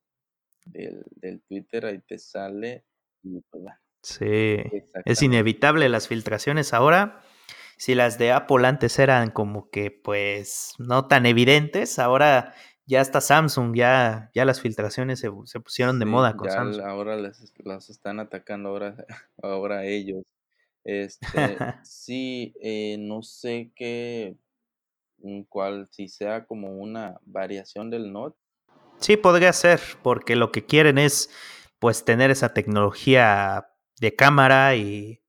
[0.72, 2.86] del, Twitter, ahí te sale
[3.24, 3.64] y pues
[4.02, 4.58] Sí,
[5.06, 7.22] es inevitable las filtraciones ahora.
[7.78, 12.54] Si las de Apple antes eran como que pues no tan evidentes, ahora
[12.86, 16.86] ya está Samsung, ya, ya las filtraciones se, pusieron de moda con Samsung.
[16.86, 18.96] Ahora las, las, están atacando ahora,
[19.44, 20.24] ahora ellos.
[20.86, 21.28] Este,
[21.84, 24.38] sí, eh, no sé qué,
[25.18, 28.40] mm, cuál, si sea como una variación del Note,
[29.00, 31.30] Sí, podría ser, porque lo que quieren es
[31.80, 33.70] pues tener esa tecnología
[34.00, 35.22] de cámara y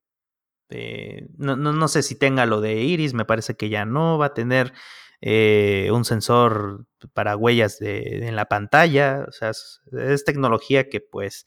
[0.70, 4.18] eh, no, no, no, sé si tenga lo de iris, me parece que ya no
[4.18, 4.72] va a tener
[5.20, 11.46] eh, un sensor para huellas de, en la pantalla, o sea, es, tecnología que pues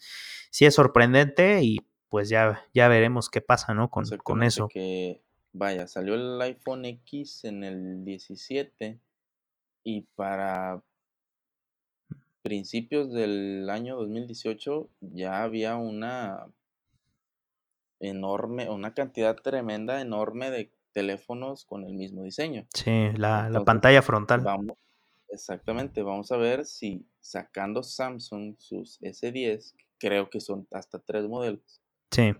[0.49, 3.89] sí es sorprendente y pues ya, ya veremos qué pasa, ¿no?
[3.89, 4.67] Con, con eso.
[4.67, 5.21] Que,
[5.53, 8.99] vaya, salió el iPhone X en el 17
[9.83, 10.83] y para
[12.41, 16.47] principios del año 2018 ya había una
[17.99, 22.65] enorme, una cantidad tremenda, enorme de teléfonos con el mismo diseño.
[22.73, 24.41] Sí, la, la pantalla frontal.
[24.41, 24.77] Vamos,
[25.29, 31.81] exactamente, vamos a ver si sacando Samsung sus S10, creo que son hasta tres modelos.
[32.11, 32.33] Sí.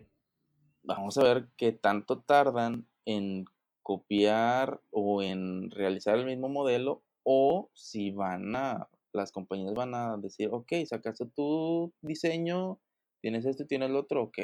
[0.84, 3.45] Vamos a ver qué tanto tardan en
[3.84, 10.18] copiar o en realizar el mismo modelo o si van a, las compañías van a
[10.18, 12.80] decir, ok, sacaste tu diseño,
[13.22, 14.39] tienes esto y tienes lo otro, ok,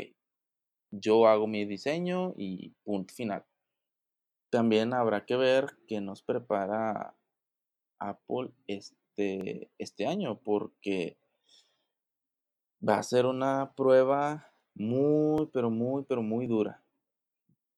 [0.92, 3.46] yo hago mi diseño y punto final.
[4.50, 7.16] También habrá que ver qué nos prepara
[8.00, 11.18] Apple este, este año, porque
[12.88, 16.84] va a ser una prueba muy, pero muy, pero muy dura.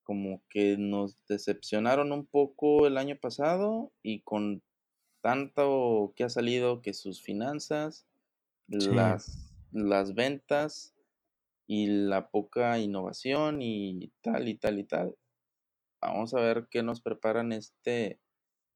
[0.04, 4.62] Como que nos decepcionaron un poco el año pasado y con
[5.22, 8.08] tanto que ha salido que sus finanzas,
[8.68, 10.96] las, las ventas
[11.68, 15.16] y la poca innovación y tal y tal y tal.
[16.02, 18.20] Vamos a ver qué nos preparan este,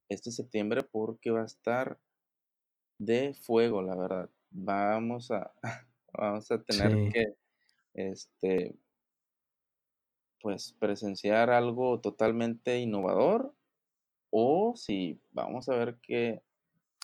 [0.08, 1.98] este septiembre porque va a estar
[2.98, 4.30] de fuego, la verdad.
[4.50, 5.52] Vamos a,
[6.12, 7.34] vamos a tener que
[7.94, 8.76] este
[10.40, 13.54] pues presenciar algo totalmente innovador
[14.36, 16.42] o si vamos a ver que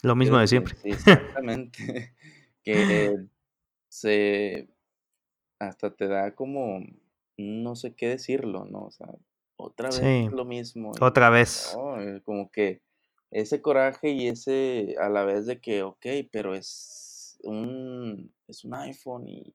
[0.02, 0.74] lo mismo de siempre.
[0.84, 2.12] exactamente.
[2.64, 3.16] que
[3.88, 4.68] se
[5.60, 6.80] hasta te da como,
[7.36, 8.86] no sé qué decirlo, ¿no?
[8.86, 9.06] O sea,
[9.56, 10.90] otra vez lo mismo.
[11.00, 11.76] Otra vez.
[12.24, 12.80] Como que
[13.30, 18.74] ese coraje y ese a la vez de que, ok, pero es un, es un
[18.74, 19.54] iPhone y,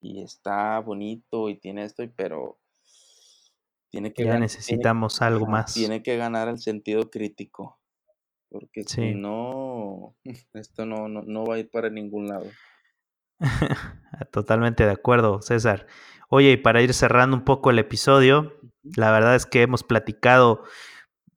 [0.00, 2.58] y está bonito y tiene esto, pero
[3.92, 4.24] tiene que...
[4.24, 5.74] Ya necesitamos algo más.
[5.74, 7.78] Tiene que ganar el sentido crítico.
[8.48, 10.16] Porque si no,
[10.54, 12.46] esto no, no, no va a ir para ningún lado.
[14.32, 15.86] Totalmente de acuerdo, César.
[16.30, 20.64] Oye, y para ir cerrando un poco el episodio, la verdad es que hemos platicado,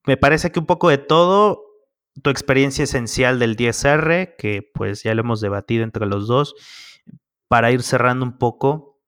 [0.06, 1.66] me parece que un poco de todo,
[2.24, 6.56] tu experiencia esencial del 10R, que pues ya lo hemos debatido entre los dos.
[7.50, 9.02] Para ir cerrando un poco,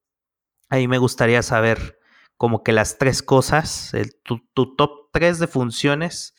[0.69, 1.97] ahí me gustaría saber
[2.37, 3.91] como que las tres cosas,
[4.23, 6.35] tu, top 3 de funciones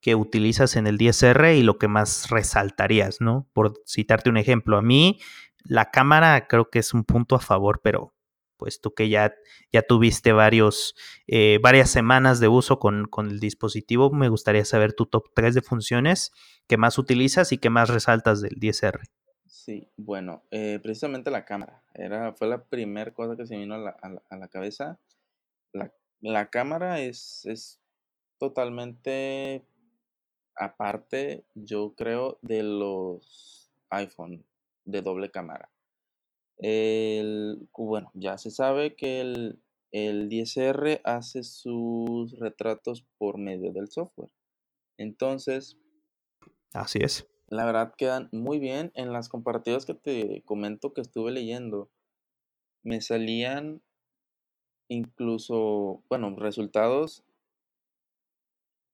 [0.00, 3.46] que utilizas en el 10R y lo que más resaltarías, ¿no?
[3.52, 5.20] Por citarte un ejemplo, a mí
[5.64, 8.12] la cámara creo que es un punto a favor, pero
[8.56, 9.34] pues tú que ya,
[9.72, 10.94] ya tuviste varios,
[11.26, 15.62] eh, varias semanas de uso con, el dispositivo, me gustaría saber tu top 3 de
[15.62, 16.32] funciones
[16.68, 19.00] que más utilizas y que más resaltas del 10R.
[19.46, 21.82] Sí, bueno, eh, precisamente la cámara.
[21.92, 24.98] Era, fue la primera cosa que se vino a la, cabeza.
[26.20, 27.80] La, cámara es, es
[28.38, 29.66] totalmente
[30.54, 34.44] aparte, yo creo, de los iPhone
[34.84, 35.70] de doble cámara.
[36.58, 39.60] El, bueno, ya se sabe que el,
[39.90, 44.30] el 10R hace sus retratos por medio del software.
[44.96, 45.76] Entonces,
[46.72, 47.26] así es.
[47.48, 48.92] La verdad quedan muy bien.
[48.94, 51.90] En las comparativas que te comento que estuve leyendo,
[52.82, 53.82] me salían
[54.92, 57.24] incluso, bueno, resultados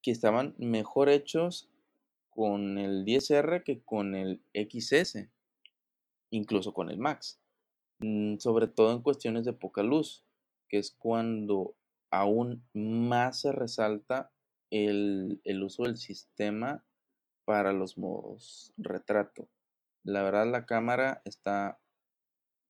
[0.01, 1.69] que estaban mejor hechos
[2.29, 5.29] con el 10R que con el XS
[6.31, 7.39] incluso con el Max.
[7.99, 10.23] Mm, sobre todo en cuestiones de poca luz,
[10.69, 11.75] que es cuando
[12.11, 14.31] aún más se resalta
[14.71, 16.83] el, uso del sistema
[17.45, 19.49] para los modos retrato.
[20.03, 21.79] La verdad la cámara está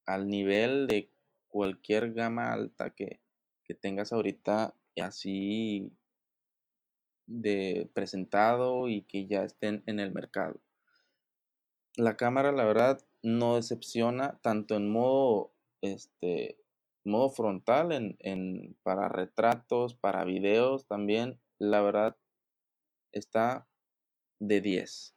[0.05, 1.11] al nivel de
[1.47, 3.18] cualquier gama alta que,
[3.69, 5.93] que tengas ahorita así
[7.27, 10.59] de presentado y que ya estén en el mercado.
[11.95, 16.57] La cámara, la verdad, no decepciona tanto en modo, este,
[17.03, 21.39] modo frontal, en, para retratos, para videos también.
[21.59, 22.17] La verdad,
[23.11, 23.67] está
[24.39, 25.15] de 10.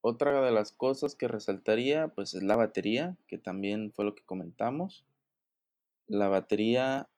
[0.00, 4.24] Otra de las cosas que resaltaría, pues es la batería, que también fue lo que
[4.24, 5.04] comentamos.
[6.06, 7.10] La batería,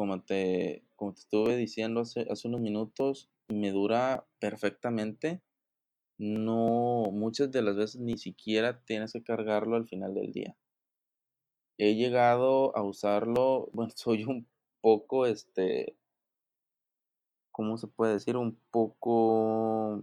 [0.00, 5.42] como te, como te estuve diciendo hace, hace unos minutos, me dura perfectamente
[6.16, 10.56] no, muchas de las veces ni siquiera tienes que cargarlo al final del día.
[11.76, 14.48] He llegado a usarlo, bueno, soy un
[14.80, 15.98] poco, este,
[17.52, 18.38] ¿cómo se puede decir?
[18.38, 20.00] Un poco,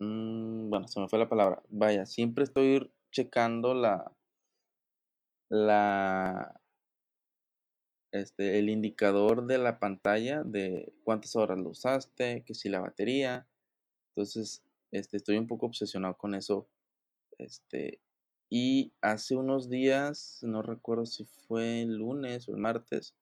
[0.00, 1.62] mm, bueno, se me fue la palabra.
[1.68, 4.10] Vaya, siempre estoy checando la,
[5.50, 6.61] la,
[8.12, 13.48] este, el indicador de la pantalla de cuántas horas lo usaste, que si la batería.
[14.10, 16.68] Entonces, este, estoy un poco obsesionado con eso
[17.38, 18.00] Este,
[18.50, 23.16] y hace unos días, no recuerdo si fue el lunes o el martes,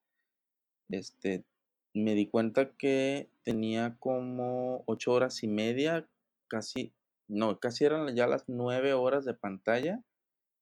[0.89, 1.45] este,
[1.93, 6.07] me di cuenta que tenía como ocho horas y media,
[6.47, 6.93] casi,
[7.27, 10.03] no, casi eran ya las nueve horas de pantalla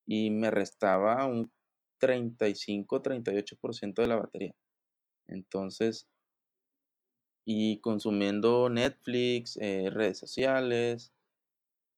[0.08, 1.52] y me restaba un
[2.00, 4.56] 35-38% de la batería.
[5.28, 6.08] Entonces,
[7.46, 11.14] y consumiendo Netflix, eh, redes sociales,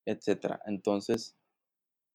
[0.05, 0.61] etcétera.
[0.65, 1.35] Entonces,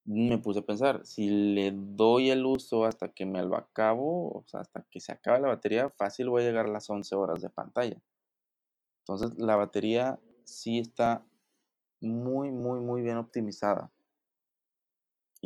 [0.06, 4.44] me puse a pensar, si le doy el uso hasta que me lo acabo, o
[4.46, 7.42] sea, hasta que se acabe la batería, fácil voy a llegar a las 11 horas
[7.42, 8.00] de pantalla.
[9.00, 11.26] Entonces, la batería sí está
[12.00, 13.90] muy, muy, muy bien optimizada.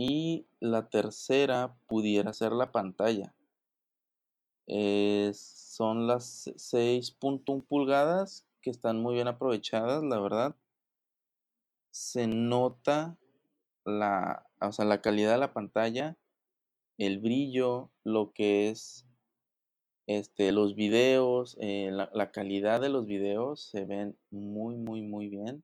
[0.02, 3.34] Y la tercera pudiera ser la pantalla.
[4.66, 10.56] son las 6.1 pulgadas que están muy bien aprovechadas, la verdad.
[11.90, 13.18] Se nota
[13.84, 16.16] la, o sea, la calidad de la pantalla,
[16.96, 19.04] el brillo, lo que es
[20.06, 25.28] este, los videos, eh, la, la, calidad de los videos se ven muy, muy, muy
[25.28, 25.62] bien.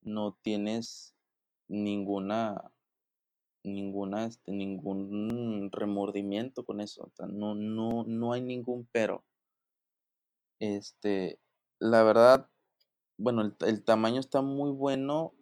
[0.00, 1.14] No tienes
[1.68, 2.71] ninguna,
[3.64, 7.10] ninguna, este, ningún remordimiento con eso.
[7.28, 9.24] no, no, no hay ningún pero.
[10.60, 11.40] Este,
[11.80, 12.48] la verdad,
[13.18, 15.34] bueno, el, el tamaño está muy bueno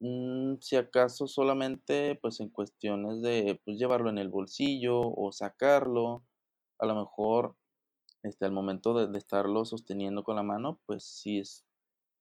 [0.00, 6.24] Mm, si acaso solamente, pues, en cuestiones de, pues, llevarlo en el bolsillo o sacarlo,
[6.78, 7.56] a lo mejor,
[8.22, 11.64] este, al momento de estarlo sosteniendo con la mano, pues, sí es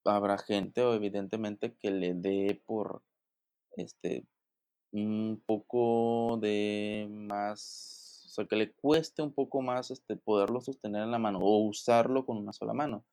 [0.05, 3.03] habrá gente, o evidentemente, que le dé por,
[3.77, 4.25] este,
[4.91, 11.03] un poco de más, o sea, que le cueste un poco más, este, poderlo sostener
[11.03, 13.05] en la mano, o usarlo con una sola mano.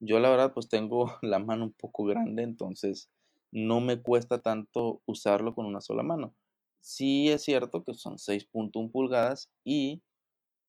[0.00, 3.10] Yo, la verdad, pues, tengo la mano un poco grande, entonces
[3.52, 6.34] no me cuesta tanto usarlo con una sola mano.
[6.80, 10.02] Sí es cierto que son 6.1 pulgadas y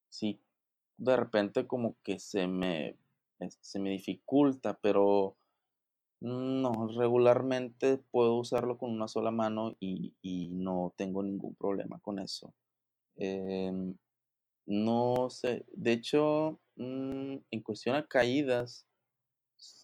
[0.09, 0.39] sí,
[0.97, 2.97] de repente como que se me,
[3.61, 5.37] se me dificulta, pero
[6.23, 10.13] no, regularmente puedo usarlo con una sola mano y,
[10.53, 12.53] no tengo ningún problema con eso.
[13.17, 13.95] Em,
[14.65, 18.87] no sé, de hecho, mm, en cuestión a caídas,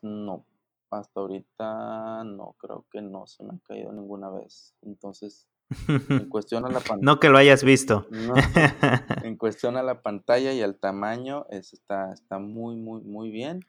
[0.01, 0.45] no,
[0.89, 4.75] hasta ahorita no, creo que no se me ha caído ninguna vez.
[4.81, 5.69] Entonces, en
[6.29, 7.01] cuestión a la pantalla.
[7.01, 8.07] no que lo hayas visto.
[9.23, 13.65] en cuestión a la pantalla y al tamaño, está, está muy, muy, muy bien.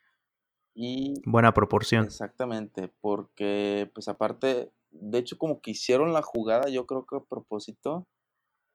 [0.74, 2.04] Y buena proporción.
[2.04, 7.24] Exactamente, porque pues aparte, de hecho como que hicieron la jugada, yo creo que a
[7.24, 8.06] propósito,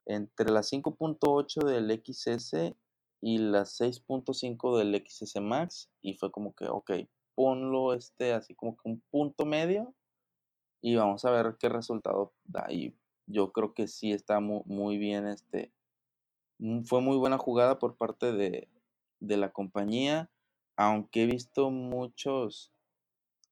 [0.06, 2.76] entre la 5.8 del XS
[3.22, 6.91] y la 6.5 del XS Max, y fue como que, ok,
[7.36, 9.93] ponlo este así como que un punto medio
[10.82, 12.68] y vamos a ver qué resultado da.
[12.70, 12.96] Y
[13.28, 15.74] yo creo que sí está muy, bien este.
[16.60, 18.70] Mm, fue muy buena jugada por parte de,
[19.20, 20.30] de la compañía,
[20.76, 22.72] aunque he visto muchos,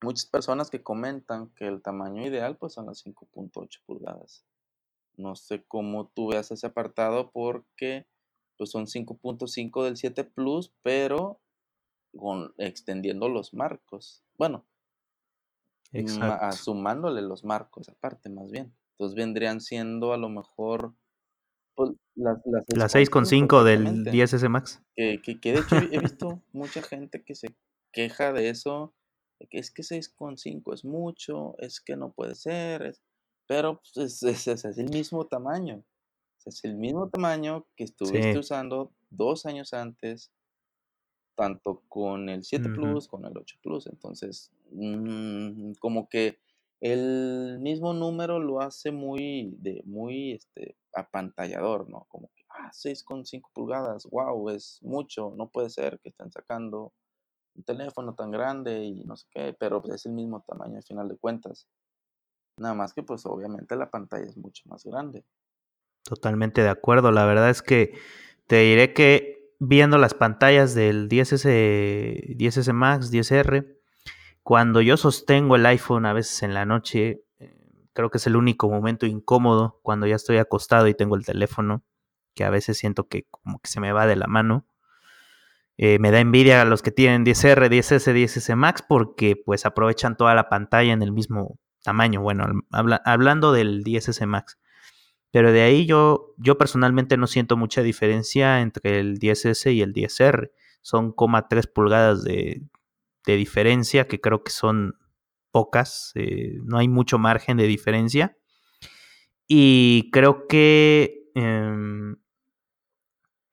[0.02, 4.46] muchas personas que comentan que el tamaño ideal pues son las 5.8 pulgadas.
[5.16, 8.08] No sé cómo tú veas ese apartado porque
[8.58, 11.40] pues son 5.5 del 7 Plus, pero
[12.16, 14.24] con, extendiendo los marcos.
[14.38, 14.66] Bueno,
[16.54, 18.76] sumándole los marcos aparte, más bien.
[18.92, 20.94] Entonces vendrían siendo a lo mejor
[21.76, 24.82] pues, las, las 6,5 del 10S Max.
[24.96, 27.56] Que, que, de hecho he visto mucha gente que se
[27.92, 28.94] queja de eso,
[29.40, 32.98] de que es que 6,5 es mucho, es que no puede ser,
[33.48, 35.84] pero pues, es, es, es, el mismo tamaño.
[36.46, 40.32] Es el mismo tamaño que estuviste usando dos años antes,
[41.36, 43.88] tanto con el 7 Plus, con el 8 Plus.
[43.88, 46.40] Entonces, mm, como que
[46.84, 52.06] el mismo número lo hace muy, de, muy este, apantallador, ¿no?
[52.10, 56.92] Como que, ah, 6,5 pulgadas, wow, es mucho, no puede ser que estén sacando
[57.56, 60.84] un teléfono tan grande y no sé qué, pero pues, es el mismo tamaño al
[60.84, 61.70] final de cuentas.
[62.60, 65.24] Nada más que pues obviamente la pantalla es mucho más grande.
[66.04, 67.98] Totalmente de acuerdo, la verdad es que
[68.48, 73.80] te diré que viendo las pantallas del 10S, 10S Max, 10R,
[74.44, 77.56] cuando yo sostengo el iPhone a veces en la noche, eh,
[77.94, 81.84] creo que es el único momento incómodo cuando ya estoy acostado y tengo el teléfono,
[82.36, 84.68] que a veces siento que como que se me va de la mano.
[85.78, 90.18] Eh, me da envidia a los que tienen 10R, 10S, 10S Max porque pues aprovechan
[90.18, 92.22] toda la pantalla en el mismo tamaño.
[92.22, 94.60] Bueno, hablando del 10S Max.
[95.32, 99.94] Pero de ahí yo, yo personalmente no siento mucha diferencia entre el 10S y el
[99.94, 100.52] 10R.
[100.82, 101.16] Son
[101.50, 102.62] 3 pulgadas de,
[103.26, 104.96] diferencia, que creo que son
[105.52, 106.12] pocas.
[106.16, 108.38] Eh, no hay mucho margen de diferencia.
[109.48, 112.18] Y creo que em,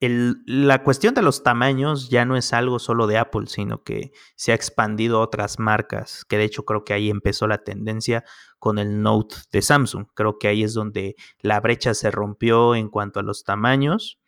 [0.01, 4.53] la cuestión de los tamaños ya no es algo solo de Apple, sino que se
[4.53, 8.25] ha expandido a otras marcas, que de hecho creo que ahí empezó la tendencia
[8.59, 10.07] con el Note de Samsung.
[10.15, 14.20] Creo que ahí es donde la brecha se rompió en cuanto a los tamaños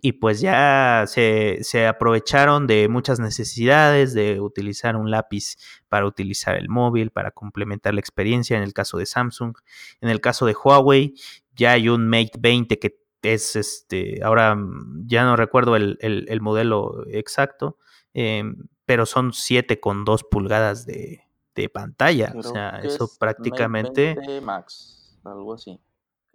[0.00, 5.56] y pues ya se, se, aprovecharon de muchas necesidades de utilizar un lápiz
[5.88, 9.56] para utilizar el móvil, para complementar la experiencia en el caso de Samsung.
[10.00, 11.14] En el caso de Huawei
[11.56, 17.04] ya hay un Mate 20 que es este, ahora mm, ya no recuerdo el, modelo
[17.08, 17.78] exacto,
[18.14, 21.24] em, pero son 7,2 pulgadas de,
[21.74, 22.32] pantalla.
[22.36, 24.16] o sea, eso prácticamente...
[24.40, 25.80] Max, algo así,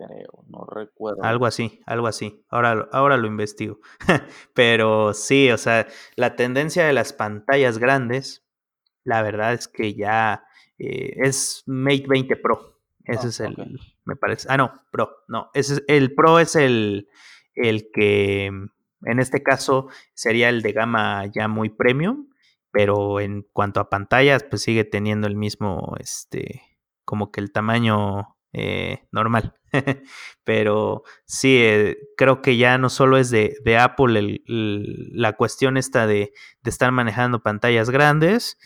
[0.08, 1.24] creo, no recuerdo.
[1.24, 2.46] Algo así, algo así.
[2.50, 3.80] Ahora, ahora lo investigo.
[4.54, 8.46] pero sí, o sea, la tendencia de las pantallas grandes,
[9.04, 10.46] la verdad es que ya
[10.78, 12.80] eh, es Mate 20 Pro.
[13.06, 14.48] Ese ah, es el, me parece.
[14.50, 15.50] Ah, no, Pro, no.
[15.54, 17.10] Ese es, el Pro es el,
[17.56, 22.30] el que en este caso sería el de gama ya muy premium,
[22.72, 26.62] pero en cuanto a pantallas, pues sigue teniendo el mismo, este,
[27.06, 29.56] como que el tamaño eh, normal.
[30.44, 36.32] pero sí, eh, creo que ya no solo es de, Apple la cuestión esta de,
[36.64, 38.58] estar manejando pantallas grandes,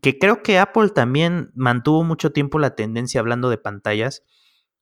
[0.00, 4.24] que creo que Apple también mantuvo mucho tiempo la tendencia hablando de pantallas,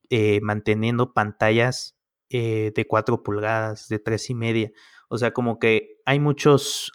[0.09, 1.97] eh, manteniendo pantallas
[2.31, 4.71] eh, de 4 pulgadas, de tres y media.
[5.09, 6.93] O sea, como que hay muchos,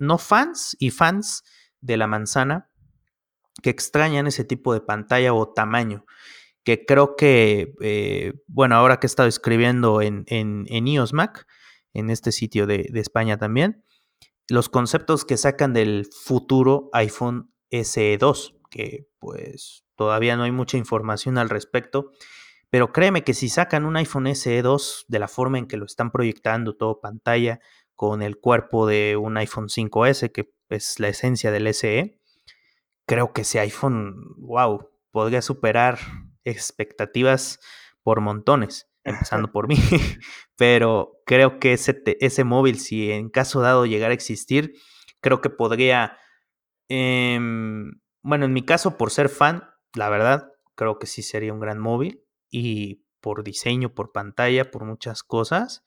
[0.00, 1.44] no fans y fans
[1.82, 2.70] de la manzana
[3.62, 6.06] que extrañan ese tipo de pantalla o tamaño.
[6.64, 11.46] Que creo que, bueno, ahora que he estado escribiendo en, en, en iOS Mac,
[11.92, 13.84] en este sitio de, de España también,
[14.48, 21.38] los conceptos que sacan del futuro iPhone SE2, que pues todavía no hay mucha información
[21.38, 22.12] al respecto,
[22.70, 26.10] pero créeme que si sacan un iPhone SE2 de la forma en que lo están
[26.10, 27.60] proyectando, todo pantalla,
[27.94, 32.18] con el cuerpo de un iPhone 5S, que es la esencia del SE,
[33.06, 35.98] creo que ese iPhone, wow, podría superar
[36.44, 37.60] expectativas
[38.02, 39.76] por montones empezando por mí,
[40.56, 44.74] pero creo que ese, ese móvil, si en caso dado llegara a existir,
[45.20, 46.18] creo que podría,
[46.88, 49.64] em, bueno, en mi caso, por ser fan,
[49.94, 54.84] la verdad, creo que sí sería un gran móvil y por diseño, por pantalla, por
[54.84, 55.84] muchas cosas.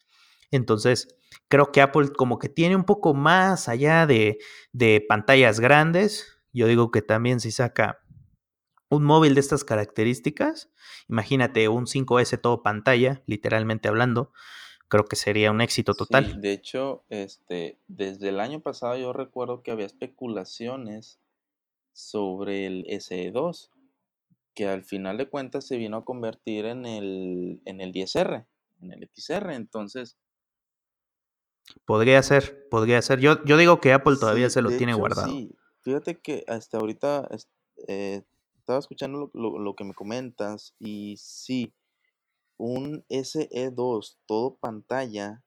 [0.51, 1.15] Entonces,
[1.47, 4.37] creo que Apple como que tiene un poco más allá de,
[4.71, 6.39] de pantallas grandes.
[6.53, 7.99] Yo digo que también si saca
[8.95, 10.71] un móvil de estas características,
[11.09, 14.31] imagínate un 5S todo pantalla, literalmente hablando,
[14.87, 16.41] creo que sería un éxito total.
[16.41, 21.19] de hecho, este, desde el año pasado yo recuerdo que había especulaciones
[21.93, 23.69] sobre el SE2,
[24.53, 28.45] que al final de cuentas se vino a convertir en el, en el 10R,
[28.81, 30.17] en el XR, entonces...
[31.85, 33.19] Podría ser, podría ser.
[33.19, 35.29] Yo, yo digo que Apple todavía se lo tiene guardado.
[35.29, 37.27] Sí, fíjate que hasta ahorita
[37.87, 38.21] eh,
[38.65, 41.71] estaba escuchando lo, que me comentas y sí,
[42.57, 45.43] un SE2 todo pantalla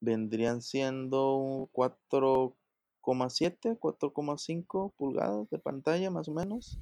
[0.00, 6.78] vendrían siendo 4,7, 4,5 pulgadas de pantalla más o menos.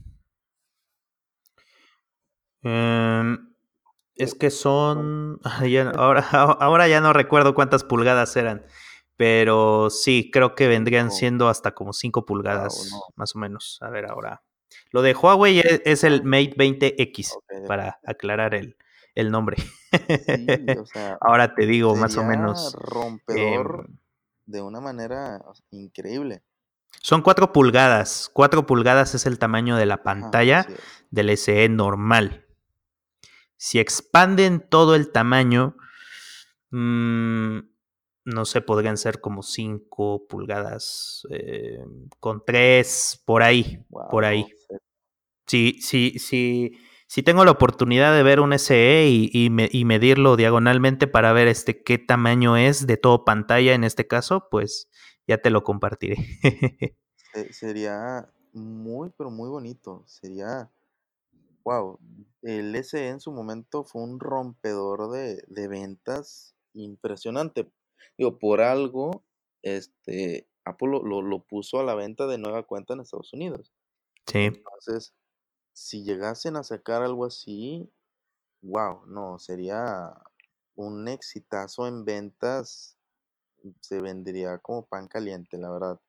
[2.62, 3.54] Em,
[4.16, 5.38] es que son...
[5.94, 6.26] ahora,
[6.58, 8.66] ahora ya no recuerdo cuántas pulgadas eran.
[9.16, 13.78] Pero sí, creo que vendrían siendo hasta como 5 pulgadas, más o menos.
[13.82, 14.42] A ver, ahora.
[14.90, 18.76] Lo de Huawei e, es, el Mate 20X, para aclarar el,
[19.14, 19.56] el nombre.
[21.20, 22.74] Ahora te digo más o menos.
[22.78, 23.96] rompedor em,
[24.46, 26.42] de una manera increíble.
[27.02, 28.30] Son 4 pulgadas.
[28.32, 30.66] 4 pulgadas es el tamaño de la pantalla
[31.10, 32.46] del SE normal.
[33.56, 35.76] Si expanden todo el tamaño,
[36.70, 37.58] mmm,
[38.26, 41.78] no sé, podrían ser como 5 pulgadas, eh,
[42.18, 44.46] con 3, por ahí, por ahí.
[45.46, 51.06] Sí, sí, sí, si tengo la oportunidad de ver un SE y, y, medirlo diagonalmente
[51.06, 54.90] para ver este qué tamaño es de todo pantalla en este caso, pues
[55.28, 56.16] ya te lo compartiré.
[57.52, 60.02] Sería muy, pero muy bonito.
[60.06, 60.68] Sería,
[61.62, 62.00] wow,
[62.42, 67.70] el SE en su momento fue un rompedor de, de ventas impresionante.
[68.16, 69.24] Digo, por algo,
[69.62, 73.72] este, Apple lo, lo, puso a la venta de nueva cuenta en Estados Unidos.
[74.26, 74.38] Sí.
[74.38, 75.14] Entonces,
[75.72, 77.90] si llegasen a sacar algo así,
[78.62, 80.12] wow, no, sería
[80.74, 82.96] un exitazo en ventas,
[83.80, 86.00] se vendría como pan caliente, la verdad.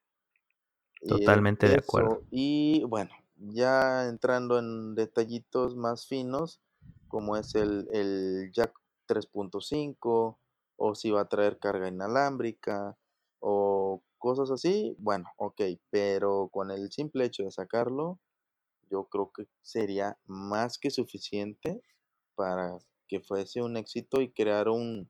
[1.07, 2.23] Totalmente de acuerdo.
[2.31, 6.59] Y bueno, ya entrando en detallitos más finos,
[7.07, 8.73] como es el, el jack
[9.07, 10.37] 3.5
[10.78, 12.97] o si va a traer carga inalámbrica
[13.39, 18.19] o cosas así, bueno, ok, pero con el simple hecho de sacarlo,
[18.89, 21.82] yo creo que sería más que suficiente
[22.36, 25.09] para que fuese un éxito y crear un,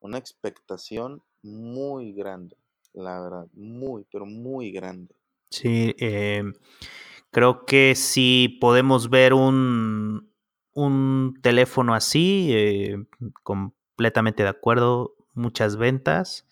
[0.00, 2.56] una expectación muy grande,
[2.92, 5.14] la verdad, muy, pero muy grande.
[5.50, 6.42] Sí, eh,
[7.30, 10.32] creo que si podemos ver un,
[10.74, 12.96] un teléfono así, eh,
[13.96, 16.46] completamente de acuerdo, muchas ventas,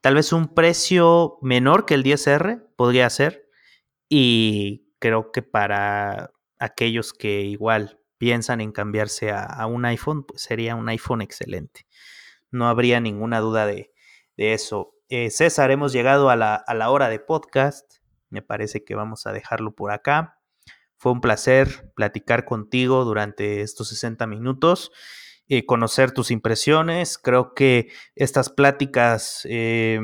[0.00, 3.50] tal vez un precio menor que el 10R podría ser
[4.08, 6.30] y creo que para
[6.60, 11.84] aquellos que igual piensan en cambiarse a, un iPhone, pues sería un iPhone excelente.
[12.52, 13.92] No habría ninguna duda de,
[14.36, 14.94] de eso.
[15.08, 17.94] Eh, César, hemos llegado a la, a la hora de podcast.
[18.30, 20.38] Me parece que vamos a dejarlo por acá.
[20.96, 24.92] Fue un placer platicar contigo durante estos 60 minutos,
[25.48, 27.18] eh, conocer tus impresiones.
[27.18, 30.00] Creo que estas pláticas eh,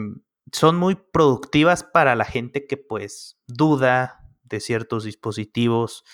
[0.53, 6.05] son muy productivas para la gente que pues duda de ciertos dispositivos,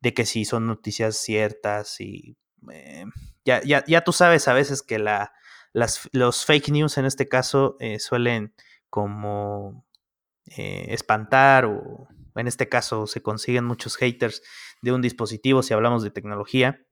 [0.00, 2.36] de que si son noticias ciertas y
[2.70, 3.04] eh,
[3.44, 5.32] ya, ya, ya, tú sabes a veces que la,
[5.72, 8.54] las, los fake news en este caso suelen
[8.90, 9.86] como
[10.44, 14.42] espantar o en este caso se consiguen muchos haters
[14.82, 16.85] de un dispositivo si hablamos de tecnología.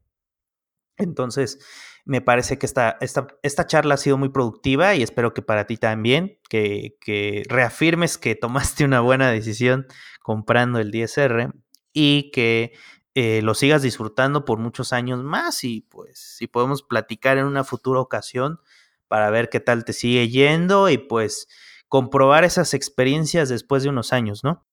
[0.96, 1.58] Entonces,
[2.04, 5.66] me parece que esta, esta, esta, charla ha sido muy productiva y espero que para
[5.66, 9.86] ti también, que, que, reafirmes que tomaste una buena decisión
[10.22, 11.52] comprando el 10R
[11.92, 12.72] y que
[13.14, 17.62] eh, lo sigas disfrutando por muchos años más y pues si podemos platicar en una
[17.62, 18.58] futura ocasión
[19.06, 21.46] para ver qué tal te sigue yendo y pues
[21.88, 24.66] comprobar esas experiencias después de unos años, ¿no?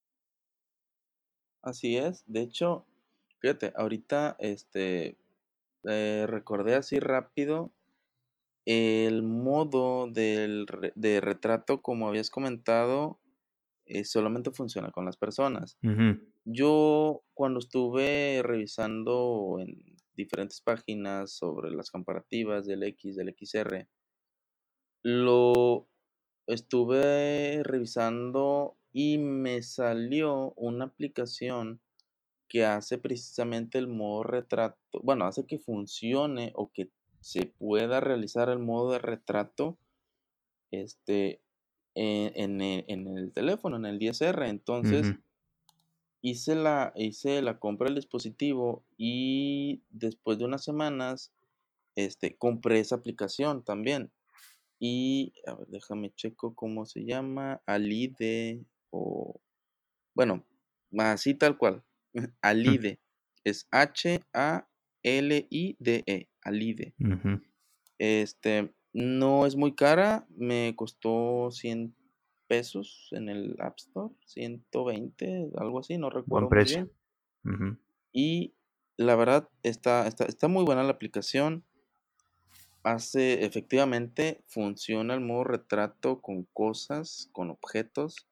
[1.62, 2.88] Así es, de hecho,
[3.38, 5.21] fíjate, ahorita este
[5.86, 7.74] eh, recordé así rápido
[8.66, 10.66] el modo del
[10.96, 13.20] de retrato, como habías comentado,
[13.86, 15.78] eh, solamente funciona con las personas.
[15.84, 16.32] Uh -huh.
[16.46, 23.88] Yo cuando estuve revisando en diferentes páginas sobre las comparativas del X, del XR,
[25.04, 25.88] lo
[26.48, 31.82] estuve revisando y me salió una aplicación
[32.52, 36.92] que hace precisamente el modo retrato, bueno, hace que funcione o que
[37.22, 39.78] se pueda realizar el modo de retrato
[40.70, 41.40] este,
[41.96, 44.50] en, en el, en el teléfono, en el 10R.
[44.50, 45.22] Entonces, Uh -huh.
[46.22, 51.32] hice, la, hice la compra del dispositivo y después de unas semanas
[51.96, 54.12] este, compré esa aplicación también.
[54.78, 59.40] Y, a ver, déjame checo cómo se llama, Alide o,
[60.14, 60.44] bueno,
[60.98, 61.82] así tal cual.
[62.42, 63.00] Alide,
[63.44, 64.30] es H-A-L-I-D-E,
[66.44, 66.94] Alide.
[67.00, 67.42] Uh -huh.
[67.98, 71.96] Este, no es muy cara, me costó 100
[72.48, 76.90] pesos en el App Store, 120, algo así, no recuerdo Buen muy precio.
[77.44, 77.56] bien.
[77.56, 77.78] Uh -huh.
[78.12, 78.54] Y
[78.98, 81.64] la verdad está, está, está muy buena la aplicación.
[82.84, 88.28] Hace, efectivamente, funciona el modo retrato con cosas, con objetos.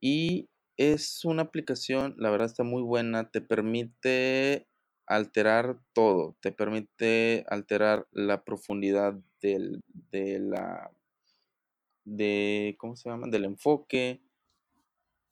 [0.00, 4.68] Y es una aplicación, la verdad está muy buena, te permite
[5.06, 10.90] alterar todo, te permite alterar la profundidad del, de la,
[12.04, 13.28] de, ¿cómo se llama?
[13.28, 14.22] Del enfoque,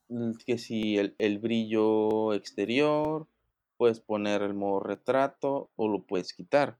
[0.08, 3.28] mm, que si el, el brillo exterior,
[3.76, 6.78] puedes poner el modo retrato o lo puedes quitar.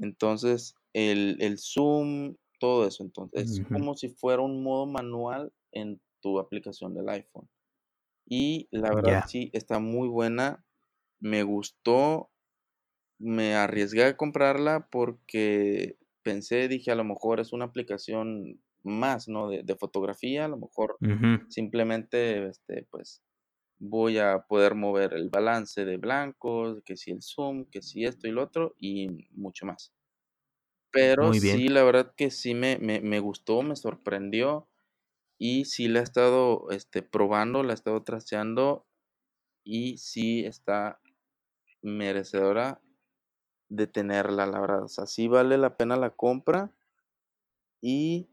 [0.00, 3.04] Entonces, el, el zoom, todo eso.
[3.04, 3.72] Entonces, es Uh -huh.
[3.72, 7.48] como si fuera un modo manual en tu aplicación del iPhone.
[8.26, 10.64] Y la verdad, sí, está muy buena.
[11.20, 12.30] Me gustó.
[13.18, 19.48] Me arriesgué a comprarla porque pensé, dije, a lo mejor es una aplicación más, ¿no?
[19.48, 21.38] De, de fotografía, a lo mejor Uh -huh.
[21.48, 23.22] simplemente, este, pues,
[23.78, 28.28] voy a poder mover el balance de blancos, que si el zoom, que si esto
[28.28, 29.94] y lo otro, y mucho más.
[30.90, 34.68] Pero sí, la verdad que sí me, me, me gustó, me sorprendió.
[35.44, 38.86] Y sí la he estado este, probando, la he estado trasteando.
[39.64, 41.00] Y sí está
[41.82, 42.80] merecedora
[43.68, 44.84] de tenerla, la verdad.
[44.84, 46.72] O sea, sí vale la pena la compra.
[47.80, 48.30] Y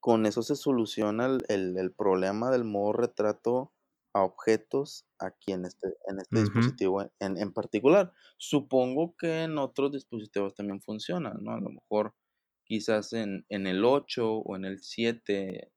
[0.00, 3.72] con eso se soluciona el, el, el problema del modo retrato
[4.12, 6.42] a objetos aquí en este, en este Uh -huh.
[6.42, 8.12] dispositivo en, en, particular.
[8.38, 11.52] Supongo que en otros dispositivos también funciona, ¿no?
[11.52, 12.16] A lo mejor
[12.64, 15.72] quizás en, en el 8 o en el 7,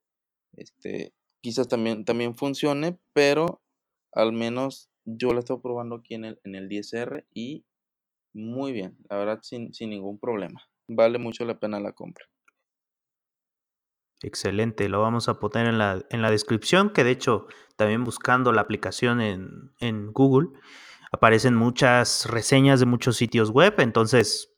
[0.58, 3.62] este, quizás también, también funcione, pero
[4.14, 7.66] al menos yo la estoy probando aquí en el, en el 10R y
[8.34, 10.62] muy bien, la verdad sin, sin ningún problema.
[10.88, 12.26] Vale mucho la pena la compra.
[14.24, 18.52] Excelente, lo vamos a poner en la, en la descripción, que de hecho también buscando
[18.52, 20.50] la aplicación en, en Google
[21.12, 24.51] aparecen muchas reseñas de muchos sitios web, entonces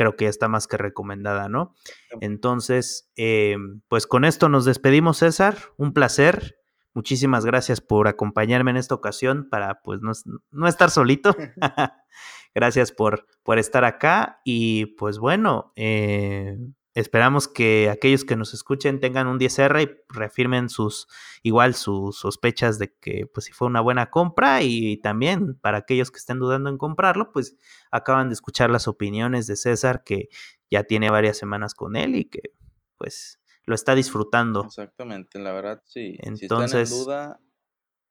[0.00, 1.74] creo que ya está más que recomendada, ¿no?
[2.22, 6.56] Entonces, eh, pues con esto nos despedimos, César, un placer.
[6.94, 10.12] Muchísimas gracias por acompañarme en esta ocasión para pues no,
[10.52, 11.36] no estar solito.
[12.54, 16.56] gracias por, por estar acá y pues bueno, eh,
[16.94, 21.06] Esperamos que aquellos que nos escuchen tengan un 10R y reafirmen sus,
[21.44, 26.10] igual sus sospechas de que pues si fue una buena compra y también para aquellos
[26.10, 27.56] que estén dudando en comprarlo, pues
[27.92, 30.30] acaban de escuchar las opiniones de César que
[30.68, 32.54] ya tiene varias semanas con él y que
[32.96, 34.64] pues lo está disfrutando.
[34.64, 36.16] Exactamente, la verdad sí.
[36.18, 37.40] Entonces, si están en duda,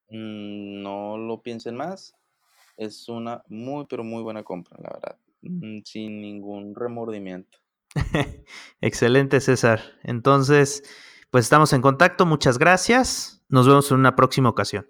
[0.09, 2.15] mm, no lo piensen más.
[2.77, 7.59] Es una muy pero muy buena compra, la verdad, mm, sin ningún remordimiento.
[8.81, 9.81] Excelente, César.
[10.03, 10.83] Entonces,
[11.31, 12.25] pues estamos en contacto.
[12.25, 13.43] Muchas gracias.
[13.49, 14.87] Nos vemos en una próxima ocasión.